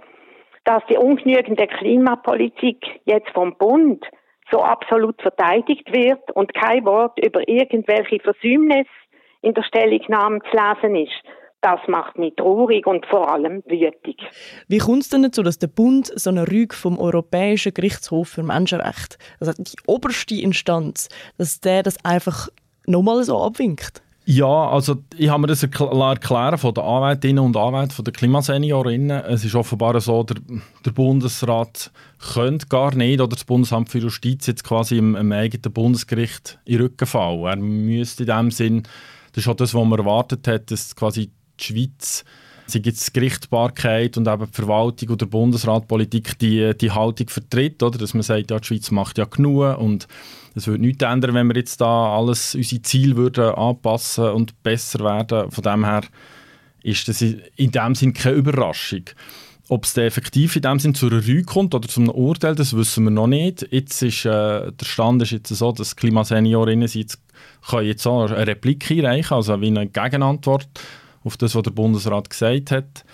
Dass 0.65 0.83
die 0.89 0.97
ungenügende 0.97 1.67
Klimapolitik 1.67 3.01
jetzt 3.05 3.31
vom 3.31 3.57
Bund 3.57 4.05
so 4.51 4.63
absolut 4.63 5.21
verteidigt 5.21 5.93
wird 5.93 6.31
und 6.33 6.55
kein 6.55 6.85
Wort 6.85 7.19
über 7.25 7.47
irgendwelche 7.49 8.19
Versäumnisse 8.21 8.89
in 9.43 9.55
der 9.55 9.63
Stellungnahme 9.63 10.41
zu 10.51 10.57
lesen 10.57 10.97
ist, 10.97 11.23
das 11.61 11.81
macht 11.89 12.19
mich 12.19 12.35
traurig 12.37 12.87
und 12.87 13.05
vor 13.07 13.31
allem 13.31 13.63
wütig. 13.67 14.17
Wie 14.69 14.79
kommt 14.79 15.03
es 15.03 15.11
denn 15.11 15.23
dazu, 15.23 15.43
dass 15.43 15.59
der 15.59 15.67
Bund 15.67 16.07
so 16.07 16.31
eine 16.31 16.51
Rüge 16.51 16.75
vom 16.75 16.99
Europäischen 16.99 17.75
Gerichtshof 17.75 18.29
für 18.29 18.43
Menschenrechte, 18.43 19.19
also 19.41 19.53
die 19.53 19.77
oberste 19.87 20.37
Instanz, 20.37 21.09
dass 21.37 21.61
der 21.61 21.83
das 21.83 22.03
einfach 22.05 22.49
nochmal 22.87 23.25
so 23.25 23.43
abwinkt? 23.43 24.03
Ja, 24.27 24.69
also 24.69 25.03
ich 25.17 25.29
habe 25.29 25.41
mir 25.41 25.47
das 25.49 25.63
erklären 25.63 26.59
von 26.59 26.75
den 26.75 26.85
Anwältinnen 26.85 27.43
und 27.43 27.57
Anwälten, 27.57 27.91
von 27.91 28.05
den 28.05 28.15
Klimaseniorinnen. 28.15 29.25
Es 29.25 29.45
ist 29.45 29.57
offenbar 29.57 30.01
so, 30.01 30.23
der, 30.23 30.37
der, 30.85 30.91
Bundesrat 30.93 31.91
könnte 32.33 32.67
gar 32.69 32.95
nicht, 32.95 33.21
oder 33.21 33.35
das 33.35 33.45
Bundesamt 33.45 33.89
für 33.89 33.99
Justiz 33.99 34.47
jetzt 34.47 34.63
quasi 34.63 34.99
im, 34.99 35.17
im 35.17 35.33
eigenen 35.33 35.73
Bundesgericht 35.73 36.61
in 36.65 36.75
den 36.75 36.83
Rücken 36.83 37.07
fallen. 37.07 37.45
Er 37.45 37.57
müsste 37.57 38.23
in 38.23 38.29
dem 38.29 38.51
Sinn, 38.53 38.83
das 39.33 39.45
ist 39.45 39.49
auch 39.49 39.57
das, 39.57 39.75
was 39.75 39.85
man 39.85 39.99
erwartet 39.99 40.47
hat, 40.47 40.71
dass 40.71 40.95
quasi 40.95 41.33
die 41.59 41.65
Schweiz 41.65 42.25
sei 42.71 42.81
jetzt 42.83 43.13
Gerichtsbarkeit 43.13 44.17
und 44.17 44.27
eben 44.27 44.47
die 44.47 44.53
Verwaltung 44.53 45.11
oder 45.11 45.27
Bundesratpolitik 45.27 46.39
die, 46.39 46.73
die 46.81 46.91
Haltung 46.91 47.29
vertritt, 47.29 47.83
oder? 47.83 47.99
dass 47.99 48.15
man 48.15 48.23
sagt, 48.23 48.51
ja, 48.51 48.59
die 48.59 48.67
Schweiz 48.67 48.91
macht 48.91 49.19
ja 49.19 49.25
genug 49.25 49.79
und 49.79 50.09
es 50.55 50.67
würde 50.67 50.83
nichts 50.83 51.05
ändern, 51.05 51.35
wenn 51.35 51.47
wir 51.47 51.57
jetzt 51.57 51.81
da 51.81 52.17
alles, 52.17 52.55
unsere 52.55 52.83
Ziele 52.83 53.17
würden 53.17 53.55
anpassen 53.55 54.31
und 54.31 54.63
besser 54.63 55.01
werden. 55.01 55.51
Von 55.51 55.63
dem 55.63 55.85
her 55.85 56.03
ist 56.83 57.09
das 57.09 57.23
in 57.23 57.71
dem 57.71 57.95
Sinn 57.95 58.15
keine 58.15 58.37
Überraschung. 58.37 59.05
Ob 59.69 59.85
es 59.85 59.97
effektiv 59.97 60.57
in 60.57 60.63
dem 60.63 60.81
Sinn 60.81 60.97
zu 60.97 61.07
einer 61.07 61.25
Rüge 61.25 61.45
kommt 61.45 61.75
oder 61.77 61.89
zu 61.89 62.01
einem 62.01 62.11
Urteil, 62.11 62.57
das 62.57 62.75
wissen 62.77 63.05
wir 63.05 63.13
noch 63.13 63.29
nicht. 63.29 63.69
Jetzt 63.71 64.03
ist, 64.03 64.25
äh, 64.25 64.73
der 64.73 64.85
Stand 64.85 65.23
ist 65.23 65.31
jetzt 65.31 65.49
so, 65.49 65.71
dass 65.71 65.95
Klimaseniorinnen 65.95 66.89
jetzt, 66.89 67.21
können 67.69 67.87
jetzt 67.87 68.05
auch 68.07 68.29
eine 68.31 68.47
Replik 68.49 68.91
einreichen, 68.91 69.37
also 69.37 69.61
wie 69.61 69.69
eine 69.69 69.87
Gegenantwort 69.87 70.69
auf 71.25 71.37
das, 71.37 71.55
was 71.55 71.63
der 71.63 71.71
Bundesrat 71.71 72.31
gesagt 72.31 72.71
hat 72.71 73.05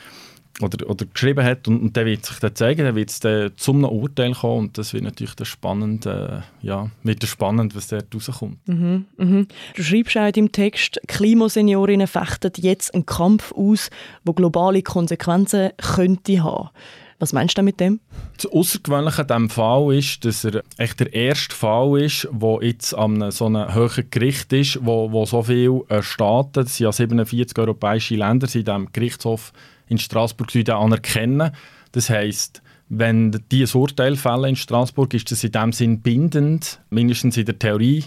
oder, 0.60 0.88
oder 0.88 1.04
geschrieben 1.06 1.44
hat 1.44 1.68
und, 1.68 1.80
und 1.80 1.96
der 1.96 2.06
wird 2.06 2.24
sich 2.24 2.38
dann 2.38 2.54
zeigen, 2.54 2.84
dann 2.84 2.94
wird 2.94 3.24
dann 3.24 3.52
zum 3.56 3.84
Urteil 3.84 4.32
kommen 4.32 4.66
und 4.66 4.78
das 4.78 4.94
wird 4.94 5.04
natürlich 5.04 5.34
dann 5.34 5.46
spannend, 5.46 6.06
äh, 6.06 6.40
ja, 6.62 6.90
wird 7.02 7.24
spannend, 7.24 7.76
was 7.76 7.88
dort 7.88 8.14
rauskommt. 8.14 8.66
Mhm, 8.66 9.04
mhm. 9.16 9.48
Du 9.74 9.82
schreibst 9.82 10.16
auch 10.16 10.30
im 10.34 10.52
Text, 10.52 11.00
Klimaseniorinnen 11.08 12.06
fechten 12.06 12.52
jetzt 12.56 12.94
einen 12.94 13.06
Kampf 13.06 13.52
aus, 13.52 13.90
der 14.26 14.34
globale 14.34 14.82
Konsequenzen 14.82 15.70
könnte 15.76 16.42
haben. 16.42 16.70
Was 17.18 17.32
meinst 17.32 17.56
du 17.56 17.62
mit 17.62 17.80
dem? 17.80 18.00
Das 18.36 18.46
Außergewöhnliche 18.52 19.22
an 19.22 19.26
diesem 19.26 19.50
Fall 19.50 19.94
ist, 19.94 20.24
dass 20.24 20.44
er 20.44 20.62
echt 20.76 21.00
der 21.00 21.14
erste 21.14 21.54
Fall 21.54 22.02
ist, 22.02 22.28
wo 22.30 22.60
jetzt 22.60 22.92
an 22.92 23.30
so 23.30 23.46
einem 23.46 23.72
höheren 23.72 24.10
Gericht 24.10 24.52
ist, 24.52 24.78
wo, 24.82 25.10
wo 25.12 25.24
so 25.24 25.42
viele 25.42 25.80
äh, 25.88 26.02
Staaten, 26.02 26.60
es 26.60 26.76
sind 26.76 26.84
ja 26.84 26.92
47 26.92 27.58
europäische 27.58 28.16
Länder, 28.16 28.46
sind 28.46 28.68
in 28.68 28.74
diesem 28.74 28.92
Gerichtshof 28.92 29.52
in 29.88 29.96
Straßburg 29.98 30.50
anerkennen. 30.68 31.52
Das 31.92 32.10
heisst, 32.10 32.60
wenn 32.90 33.40
die 33.50 33.64
ein 33.64 33.72
Urteil 33.72 34.16
fällen 34.16 34.50
in 34.50 34.56
Straßburg, 34.56 35.14
ist 35.14 35.30
das 35.30 35.42
in 35.42 35.52
dem 35.52 35.72
Sinn 35.72 36.00
bindend, 36.02 36.80
mindestens 36.90 37.38
in 37.38 37.46
der 37.46 37.58
Theorie, 37.58 38.04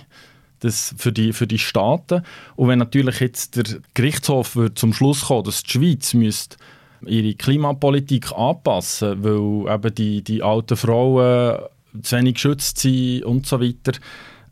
das 0.60 0.94
für, 0.98 1.12
die, 1.12 1.34
für 1.34 1.48
die 1.48 1.58
Staaten. 1.58 2.22
Und 2.56 2.68
wenn 2.68 2.80
natürlich 2.80 3.22
jetzt 3.22 3.56
der 3.56 3.80
Gerichtshof 3.96 4.58
zum 4.76 4.94
Schluss 4.94 5.26
kommt, 5.26 5.48
dass 5.48 5.64
die 5.64 5.72
Schweiz 5.72 6.14
müsste 6.14 6.58
ihre 7.06 7.34
Klimapolitik 7.36 8.32
anpassen, 8.32 9.24
weil 9.24 9.74
eben 9.74 9.96
die, 9.96 10.24
die 10.24 10.44
alten 10.44 10.78
Frauen 10.78 11.60
zu 12.02 12.18
wenig 12.18 12.36
geschützt 12.36 12.80
sind 12.80 13.24
und 13.24 13.46
so 13.46 13.62
weiter, 13.62 13.94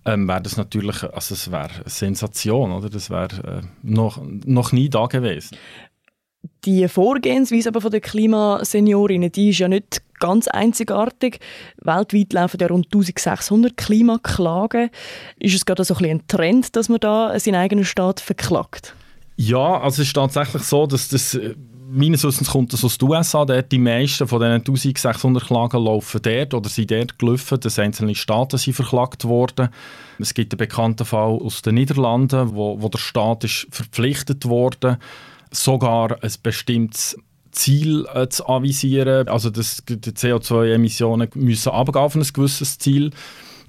ähm, 0.06 0.28
wäre 0.28 0.42
das 0.42 0.58
natürlich, 0.58 1.04
also 1.04 1.34
es 1.34 1.52
wäre 1.52 1.70
eine 1.70 1.84
Sensation, 1.90 2.72
oder? 2.72 2.90
Das 2.90 3.10
wäre 3.10 3.62
äh, 3.62 3.68
noch, 3.84 4.22
noch 4.46 4.72
nie 4.72 4.90
da 4.90 5.06
gewesen. 5.08 5.58
Die 6.66 6.88
Vorgehensweise 6.88 7.70
aber 7.70 7.82
von 7.82 7.92
den 7.92 8.02
Klimaseniorinnen, 8.02 9.32
die 9.32 9.50
ist 9.50 9.60
ja 9.60 9.68
nicht 9.68 10.02
ganz 10.20 10.48
einzigartig. 10.48 11.40
Weltweit 11.82 12.34
laufen 12.34 12.58
ja 12.60 12.68
rund 12.68 12.88
1600 12.88 13.76
Klimaklagen. 13.76 14.90
Ist 15.40 15.56
es 15.56 15.66
gerade 15.66 15.84
so 15.84 15.96
ein, 15.96 16.06
ein 16.06 16.28
Trend, 16.28 16.76
dass 16.76 16.90
man 16.90 17.00
da 17.00 17.38
seinen 17.40 17.56
eigenen 17.56 17.86
Staat 17.86 18.20
verklagt? 18.20 18.96
Ja, 19.36 19.80
also 19.80 20.02
es 20.02 20.08
ist 20.08 20.16
tatsächlich 20.16 20.64
so, 20.64 20.88
dass 20.88 21.10
das 21.10 21.36
äh, 21.36 21.54
meines 21.90 22.24
Wissens 22.24 22.50
kommt 22.50 22.74
das 22.74 22.84
aus 22.84 22.98
den 22.98 23.10
USA. 23.10 23.46
Dort 23.46 23.72
die 23.72 23.80
meisten 23.80 24.28
von 24.28 24.40
diesen 24.40 24.54
1600 24.54 25.46
Klagen 25.46 25.84
laufen 25.84 26.22
dort 26.22 26.54
oder 26.54 26.70
sind 26.70 26.92
dort 26.92 27.18
gelaufen, 27.20 27.60
dass 27.60 27.80
einzelne 27.80 28.16
Staaten 28.16 28.58
sind 28.58 28.74
verklagt 28.74 29.26
worden. 29.26 29.70
Es 30.20 30.34
gibt 30.34 30.54
einen 30.54 30.58
bekannten 30.58 31.06
Fall 31.06 31.34
aus 31.34 31.62
den 31.62 31.76
Niederlanden, 31.76 32.56
wo, 32.56 32.82
wo 32.82 32.90
der 32.90 32.98
Staat 32.98 33.44
ist 33.44 33.68
verpflichtet 33.72 34.46
wurde, 34.46 35.00
sogar 35.52 36.22
ein 36.24 36.34
bestimmtes 36.44 37.18
Ziel 37.52 38.06
äh, 38.14 38.28
zu 38.28 38.48
avisieren. 38.48 39.28
Also 39.28 39.50
dass 39.50 39.84
die 39.88 39.96
CO2-Emissionen 39.96 41.30
müssen 41.36 41.72
abgehen 41.72 42.02
auf 42.02 42.16
ein 42.16 42.24
gewisses 42.34 42.78
Ziel. 42.78 43.12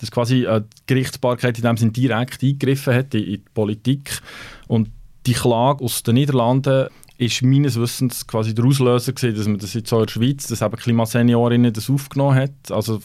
Dass 0.00 0.10
quasi 0.10 0.44
äh, 0.44 0.60
die 0.60 0.82
Gerichtsbarkeit 0.86 1.58
in 1.58 1.64
dem 1.64 1.76
Sinne 1.76 1.92
direkt 1.92 2.42
eingegriffen 2.42 2.94
hat 2.94 3.14
in, 3.14 3.24
in 3.24 3.30
die 3.32 3.44
Politik. 3.54 4.20
Und 4.66 4.90
die 5.26 5.32
Klage 5.32 5.84
aus 5.84 6.02
den 6.02 6.14
Niederlanden 6.14 6.88
ist 7.18 7.42
meines 7.42 7.78
Wissens 7.78 8.26
quasi 8.26 8.54
der 8.54 8.64
Auslöser 8.64 9.12
gewesen, 9.12 9.36
dass 9.36 9.48
man 9.48 9.58
das 9.58 9.74
jetzt 9.74 9.90
so 9.90 9.98
in 9.98 10.06
der 10.06 10.12
Schweiz, 10.12 10.46
dass 10.46 10.62
eben 10.62 10.76
Klimaseniorinnen 10.76 11.72
das 11.72 11.90
aufgenommen 11.90 12.36
hat. 12.36 12.70
Also 12.70 13.00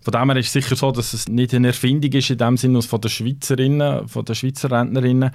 von 0.00 0.12
dem 0.12 0.30
her 0.30 0.38
ist 0.38 0.46
es 0.46 0.52
sicher 0.52 0.76
so, 0.76 0.92
dass 0.92 1.12
es 1.12 1.28
nicht 1.28 1.52
eine 1.52 1.68
Erfindung 1.68 2.12
ist 2.12 2.30
in 2.30 2.38
dem 2.38 2.56
Sinne 2.56 2.80
von 2.82 3.00
den 3.00 3.10
Schweizerinnen, 3.10 4.06
von 4.06 4.24
den 4.24 4.34
Schweizer 4.36 4.70
Rentnerinnen. 4.70 5.32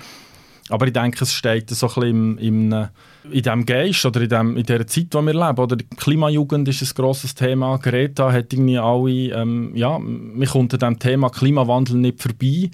Aber 0.69 0.87
ich 0.87 0.93
denke, 0.93 1.25
es 1.25 1.33
steht 1.33 1.69
so 1.69 1.89
ein 1.97 2.03
im, 2.03 2.37
im, 2.37 2.87
in 3.29 3.41
diesem 3.41 3.65
Geist 3.65 4.05
oder 4.05 4.21
in, 4.21 4.29
dem, 4.29 4.57
in 4.57 4.63
dieser 4.63 4.87
Zeit, 4.87 5.03
in 5.03 5.09
der 5.09 5.21
wir 5.21 5.33
leben. 5.33 5.59
Oder 5.59 5.75
die 5.75 5.85
Klimajugend 5.85 6.69
ist 6.69 6.81
ein 6.81 6.95
grosses 6.95 7.35
Thema. 7.35 7.77
Greta 7.77 8.31
hat 8.31 8.53
irgendwie 8.53 8.77
alle, 8.77 9.41
ähm, 9.41 9.75
ja, 9.75 9.99
man 9.99 10.47
kommt 10.47 10.73
an 10.73 10.79
dem 10.79 10.99
Thema 10.99 11.29
Klimawandel 11.29 11.97
nicht 11.97 12.21
vorbei. 12.21 12.71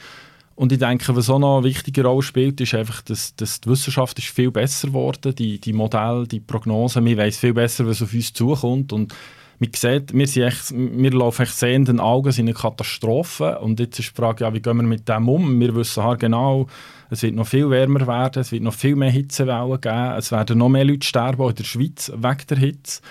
Und 0.59 0.73
ich 0.73 0.79
denke, 0.79 1.15
was 1.15 1.29
auch 1.29 1.39
noch 1.39 1.59
eine 1.59 1.63
wichtige 1.63 2.03
Rolle 2.03 2.21
spielt, 2.21 2.59
ist 2.59 2.73
einfach, 2.73 3.01
dass, 3.03 3.33
dass 3.33 3.61
die 3.61 3.69
Wissenschaft 3.69 4.19
ist 4.19 4.27
viel 4.27 4.51
besser 4.51 4.89
geworden 4.89 5.33
die, 5.33 5.57
die 5.57 5.71
Modelle, 5.71 6.27
die 6.27 6.41
Prognosen, 6.41 7.05
wir 7.05 7.15
wissen 7.15 7.39
viel 7.39 7.53
besser, 7.53 7.87
was 7.87 8.01
auf 8.01 8.13
uns 8.13 8.33
zukommt 8.33 8.91
und 8.91 9.15
man 9.59 9.69
sieht, 9.73 10.13
wir, 10.13 10.27
sind 10.27 10.43
echt, 10.43 10.73
wir 10.73 11.11
laufen 11.11 11.43
echt 11.43 11.57
sehenden 11.57 12.01
Augen, 12.01 12.33
sind 12.33 12.47
eine 12.47 12.55
Katastrophe 12.55 13.57
und 13.59 13.79
jetzt 13.79 13.99
ist 13.99 14.09
die 14.09 14.15
Frage, 14.15 14.43
ja, 14.43 14.53
wie 14.53 14.59
gehen 14.59 14.75
wir 14.75 14.83
mit 14.83 15.07
dem 15.07 15.29
um? 15.29 15.61
Wir 15.61 15.73
wissen 15.75 16.03
halt 16.03 16.19
genau, 16.19 16.67
es 17.09 17.23
wird 17.23 17.35
noch 17.35 17.47
viel 17.47 17.69
wärmer 17.69 18.05
werden, 18.05 18.41
es 18.41 18.51
wird 18.51 18.63
noch 18.63 18.73
viel 18.73 18.97
mehr 18.97 19.11
Hitzewellen 19.11 19.79
geben, 19.79 20.11
es 20.17 20.33
werden 20.33 20.57
noch 20.57 20.67
mehr 20.67 20.83
Leute 20.83 21.07
sterben, 21.07 21.41
auch 21.41 21.51
in 21.51 21.55
der 21.55 21.63
Schweiz, 21.63 22.11
wegen 22.13 22.47
der 22.49 22.57
Hitze. 22.57 23.01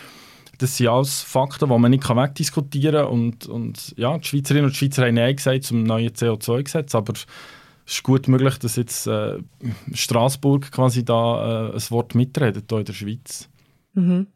Das 0.58 0.76
sind 0.76 0.88
alles 0.88 1.22
Fakten, 1.22 1.68
die 1.68 1.78
man 1.78 1.90
nicht 1.90 2.08
wegdiskutieren 2.08 3.04
kann. 3.04 3.12
Und, 3.12 3.46
und 3.46 3.94
ja, 3.96 4.18
die 4.18 4.26
Schweizerinnen 4.26 4.66
und 4.66 4.76
Schweizer 4.76 5.06
haben 5.06 5.14
Nein 5.14 5.36
gesagt 5.36 5.64
zum 5.64 5.84
neuen 5.84 6.10
CO2-Gesetz, 6.10 6.94
aber 6.94 7.14
es 7.14 7.26
ist 7.86 8.02
gut 8.02 8.28
möglich, 8.28 8.58
dass 8.58 8.76
jetzt 8.76 9.06
äh, 9.06 9.38
Straßburg 9.92 10.70
quasi 10.72 11.04
da 11.04 11.70
äh, 11.70 11.74
ein 11.74 11.90
Wort 11.90 12.14
mitredet 12.14 12.64
hier 12.68 12.78
in 12.78 12.84
der 12.84 12.92
Schweiz. 12.92 13.48
Mhm. 13.94 14.26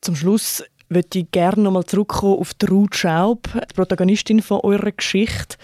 Zum 0.00 0.16
Schluss 0.16 0.62
würde 0.88 1.18
ich 1.18 1.30
gerne 1.30 1.62
nochmal 1.62 1.84
zurückkommen 1.84 2.38
auf 2.38 2.54
die 2.54 2.66
Ruth 2.66 2.94
Schaub, 2.94 3.48
die 3.54 3.74
Protagonistin 3.74 4.42
von 4.42 4.60
eurer 4.60 4.92
Geschichte, 4.92 5.56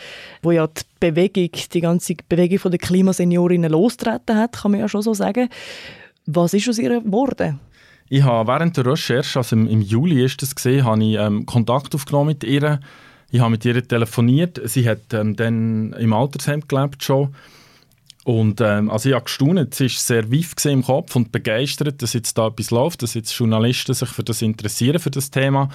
wo 0.43 0.53
ja 0.53 0.67
die 0.67 0.83
Bewegung, 1.01 1.51
die 1.73 1.81
ganze 1.81 2.15
Bewegung 2.29 2.71
der 2.71 2.79
Klimaseniorinnen 2.79 3.71
losgetreten 3.71 4.37
hat, 4.37 4.57
kann 4.57 4.73
man 4.73 4.81
ja 4.81 4.89
schon 4.89 5.03
so 5.03 5.15
sagen. 5.15 5.49
Was 6.27 6.55
ist 6.55 6.69
aus 6.69 6.79
ihr 6.79 7.01
geworden? 7.01 7.61
Ich 8.09 8.23
habe 8.23 8.51
während 8.51 8.77
der 8.77 8.87
Recherche, 8.87 9.39
also 9.39 9.55
im, 9.55 9.69
im 9.69 9.83
Juli 9.83 10.25
ist 10.25 10.41
das 10.41 10.55
gesehen, 10.55 10.85
habe 10.85 11.05
ich 11.05 11.17
ähm, 11.17 11.45
Kontakt 11.45 11.95
aufgenommen 11.95 12.29
mit 12.29 12.45
ihr. 12.45 12.81
Ich 13.31 13.41
habe 13.41 13.51
mit 13.51 13.65
ihr 13.65 13.87
telefoniert. 13.87 14.61
Sie 14.65 14.89
hat 14.89 15.13
ähm, 15.13 15.37
dann 15.37 15.93
im 15.93 16.13
Altersheim 16.13 16.63
gelebt 16.67 17.05
schon. 17.05 17.35
Und 18.25 18.61
ähm, 18.61 18.91
also 18.91 19.09
ich 19.09 19.15
habe 19.15 19.25
gestaunt, 19.25 19.75
sie 19.75 19.85
war 19.85 19.91
sehr 19.91 20.31
weif 20.31 20.53
im 20.67 20.83
Kopf 20.83 21.17
und 21.17 21.33
begeistert, 21.33 22.03
dass 22.03 22.13
jetzt 22.13 22.37
da 22.37 22.49
etwas 22.49 22.71
läuft, 22.71 23.03
dass 23.03 23.15
jetzt 23.15 23.33
Journalisten 23.33 23.95
sich 23.95 24.09
für 24.09 24.25
das 24.25 24.43
interessieren, 24.43 24.99
für 24.99 25.11
das 25.11 25.31
Thema. 25.31 25.71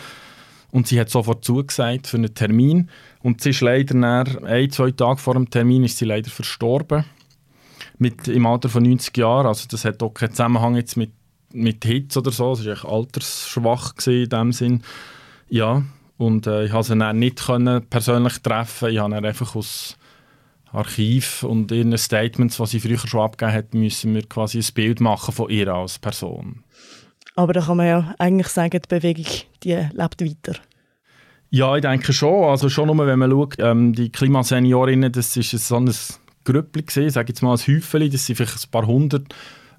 Und 0.72 0.88
sie 0.88 1.00
hat 1.00 1.10
sofort 1.10 1.46
zugesagt 1.46 2.08
für 2.08 2.18
einen 2.18 2.34
Termin. 2.34 2.90
Und 3.22 3.42
sie 3.42 3.52
ist 3.52 3.62
leider 3.62 3.96
nach 3.96 4.42
ein, 4.44 4.72
zwei 4.72 4.92
Tage 4.92 5.20
vor 5.20 5.36
dem 5.36 5.50
Termin 5.50 5.84
ist 5.84 6.00
sie 6.00 6.06
leider 6.06 6.32
verstorben. 6.32 7.06
Mit, 8.00 8.28
Im 8.28 8.46
Alter 8.48 8.70
von 8.70 8.84
90 8.84 9.16
Jahren. 9.18 9.46
Also 9.46 9.68
das 9.70 9.86
hat 9.86 10.02
auch 10.02 10.14
keinen 10.14 10.32
Zusammenhang 10.32 10.76
jetzt 10.76 10.98
mit, 10.98 11.12
mit 11.54 11.86
Hitze 11.86 12.20
oder 12.20 12.32
so. 12.32 12.56
Sie 12.56 12.68
war 12.68 12.86
altersschwach 12.86 13.94
in 14.08 14.30
dem 14.30 14.52
Sinn. 14.52 14.84
Ja, 15.50 15.84
und 16.18 16.48
äh, 16.48 16.66
ich 16.66 16.72
konnte 16.72 16.88
sie 16.90 16.98
dann 16.98 17.20
nicht 17.20 17.46
können 17.46 17.86
persönlich 17.88 18.40
treffen. 18.42 18.90
Ich 18.90 19.00
habe 19.00 19.16
einfach 19.16 19.56
aus 19.56 19.98
Archiv 20.72 21.44
und 21.44 21.72
ihren 21.72 21.96
Statements, 21.98 22.58
die 22.58 22.66
sie 22.66 22.80
früher 22.80 22.98
schon 22.98 23.22
abgegeben 23.22 23.56
hat, 23.56 23.74
müssen 23.74 24.16
wir 24.16 24.24
quasi 24.24 24.60
ein 24.60 24.74
Bild 24.74 25.00
machen 25.00 25.34
von 25.34 25.50
ihr 25.50 25.68
als 25.68 26.00
Person. 26.00 26.64
Aber 27.36 27.54
da 27.54 27.62
kann 27.62 27.78
man 27.78 27.88
ja 27.88 28.16
eigentlich 28.18 28.48
sagen, 28.48 28.80
die 28.82 28.88
Bewegung 28.88 29.26
die 29.64 29.74
lebt 29.74 30.22
weiter. 30.22 30.60
Ja, 31.50 31.76
ich 31.76 31.82
denke 31.82 32.14
schon. 32.14 32.46
Also 32.46 32.70
schon 32.70 32.88
nur, 32.88 33.06
wenn 33.06 33.20
man 33.20 33.30
schaut, 33.30 33.56
ähm, 33.60 33.94
die 33.94 34.10
Klimaseniorinnen, 34.10 35.12
das 35.12 35.38
ist 35.38 35.52
so 35.52 35.78
ein 35.78 35.94
Grüppli 36.44 36.84
gesehen, 36.84 37.10
sage 37.10 37.30
jetzt 37.30 37.42
mal 37.42 37.54
ein 37.54 37.60
Häufchen, 37.60 38.10
das 38.10 38.26
sind 38.26 38.36
vielleicht 38.36 38.66
ein 38.66 38.72
paar 38.72 38.88
hundert 38.88 39.34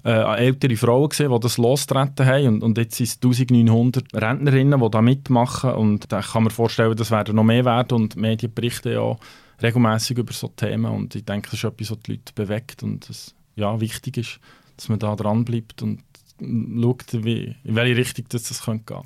äh, 0.05 0.45
ältere 0.45 0.77
Frauen 0.77 1.09
gesehen, 1.09 1.31
die 1.31 1.39
das 1.39 1.57
losgetreten 1.57 2.25
haben 2.25 2.47
und, 2.47 2.63
und 2.63 2.77
jetzt 2.77 2.95
sind 2.95 3.07
es 3.07 3.15
1900 3.15 4.13
Rentnerinnen, 4.13 4.79
die 4.79 4.89
da 4.91 5.01
mitmachen 5.01 5.71
und 5.71 6.11
da 6.11 6.21
kann 6.21 6.43
man 6.43 6.51
vorstellen, 6.51 6.95
das 6.95 7.09
werden 7.09 7.35
noch 7.35 7.43
mehr 7.43 7.65
werden 7.65 7.95
und 7.95 8.13
die 8.13 8.19
Medien 8.19 8.53
berichten 8.53 8.93
ja 8.93 9.15
regelmäßig 9.63 10.19
über 10.19 10.31
so 10.31 10.49
Themen 10.49 10.91
und 10.91 11.15
ich 11.15 11.25
denke, 11.25 11.49
das 11.49 11.59
ist 11.59 11.63
etwas, 11.63 11.91
was 11.91 11.99
die 12.01 12.11
Leute 12.11 12.33
bewegt 12.35 12.83
und 12.83 13.09
es 13.09 13.33
ja, 13.55 13.79
wichtig 13.81 14.17
ist, 14.17 14.39
dass 14.77 14.89
man 14.89 14.99
da 14.99 15.15
dran 15.15 15.43
bleibt 15.43 15.81
und 15.81 16.03
schaut, 16.39 17.05
wie, 17.23 17.55
in 17.63 17.75
welche 17.75 17.97
Richtung 17.97 18.25
das, 18.29 18.43
das 18.43 18.63
könnte 18.63 18.93
gehen 18.93 19.03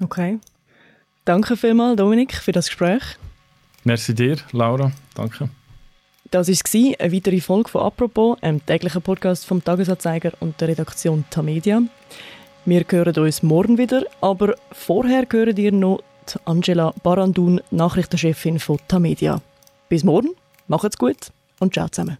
Okay. 0.00 0.38
Danke 1.24 1.56
vielmals, 1.56 1.96
Dominik, 1.96 2.34
für 2.34 2.52
das 2.52 2.66
Gespräch. 2.66 3.02
Merci 3.84 4.14
dir, 4.14 4.38
Laura. 4.52 4.92
Danke. 5.14 5.50
Das 6.30 6.48
war 6.48 6.94
eine 6.98 7.12
weitere 7.12 7.40
Folge 7.40 7.70
von 7.70 7.82
«Apropos», 7.82 8.36
einem 8.42 8.64
täglichen 8.64 9.00
Podcast 9.00 9.46
vom 9.46 9.64
«Tagesanzeiger» 9.64 10.32
und 10.40 10.60
der 10.60 10.68
Redaktion 10.68 11.24
Tamedia. 11.30 11.80
Wir 12.66 12.84
hören 12.86 13.16
uns 13.24 13.42
morgen 13.42 13.78
wieder, 13.78 14.04
aber 14.20 14.54
vorher 14.72 15.26
hören 15.30 15.56
ihr 15.56 15.72
noch 15.72 16.02
Angela 16.44 16.92
Barandun, 17.02 17.62
Nachrichtenchefin 17.70 18.58
von 18.58 18.78
Tamedia. 18.88 19.40
Bis 19.88 20.04
morgen, 20.04 20.28
macht's 20.66 20.98
gut 20.98 21.32
und 21.60 21.72
ciao 21.72 21.88
zusammen. 21.88 22.18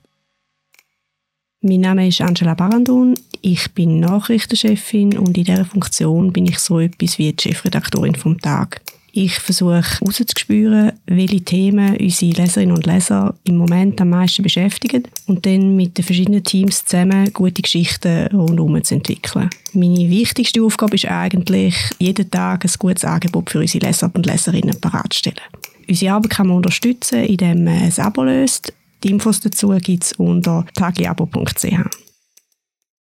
Mein 1.60 1.80
Name 1.80 2.08
ist 2.08 2.22
Angela 2.22 2.54
Barandun, 2.54 3.14
ich 3.42 3.74
bin 3.74 4.00
Nachrichtenchefin 4.00 5.18
und 5.18 5.36
in 5.36 5.44
dieser 5.44 5.66
Funktion 5.66 6.32
bin 6.32 6.46
ich 6.46 6.60
so 6.60 6.80
etwas 6.80 7.18
wie 7.18 7.34
die 7.34 7.42
Chefredaktorin 7.42 8.14
vom 8.14 8.38
Tag. 8.38 8.80
Ich 9.20 9.40
versuche 9.40 9.82
herauszuspüren, 9.82 10.92
welche 11.06 11.40
Themen 11.40 11.96
unsere 11.96 12.40
Leserinnen 12.40 12.76
und 12.76 12.86
Leser 12.86 13.34
im 13.42 13.56
Moment 13.56 14.00
am 14.00 14.10
meisten 14.10 14.44
beschäftigen 14.44 15.08
und 15.26 15.44
dann 15.44 15.74
mit 15.74 15.98
den 15.98 16.04
verschiedenen 16.04 16.44
Teams 16.44 16.84
zusammen 16.84 17.32
gute 17.32 17.62
Geschichten 17.62 18.28
rundherum 18.28 18.80
zu 18.84 18.94
entwickeln. 18.94 19.50
Meine 19.72 20.08
wichtigste 20.08 20.62
Aufgabe 20.62 20.94
ist 20.94 21.06
eigentlich, 21.06 21.74
jeden 21.98 22.30
Tag 22.30 22.64
ein 22.64 22.70
gutes 22.78 23.04
Angebot 23.04 23.50
für 23.50 23.58
unsere 23.58 23.86
Leser 23.86 24.08
und 24.14 24.24
Leserinnen 24.24 24.78
bereitzustellen. 24.80 25.40
Unsere 25.88 26.12
Arbeit 26.12 26.30
kann 26.30 26.46
man 26.46 26.58
unterstützen, 26.58 27.24
indem 27.24 27.64
man 27.64 27.74
ein 27.74 27.98
Abo 27.98 28.22
löst. 28.22 28.72
Die 29.02 29.10
Infos 29.10 29.40
dazu 29.40 29.70
gibt 29.82 30.04
es 30.04 30.12
unter 30.12 30.64
tagliabo.ch. 30.76 32.07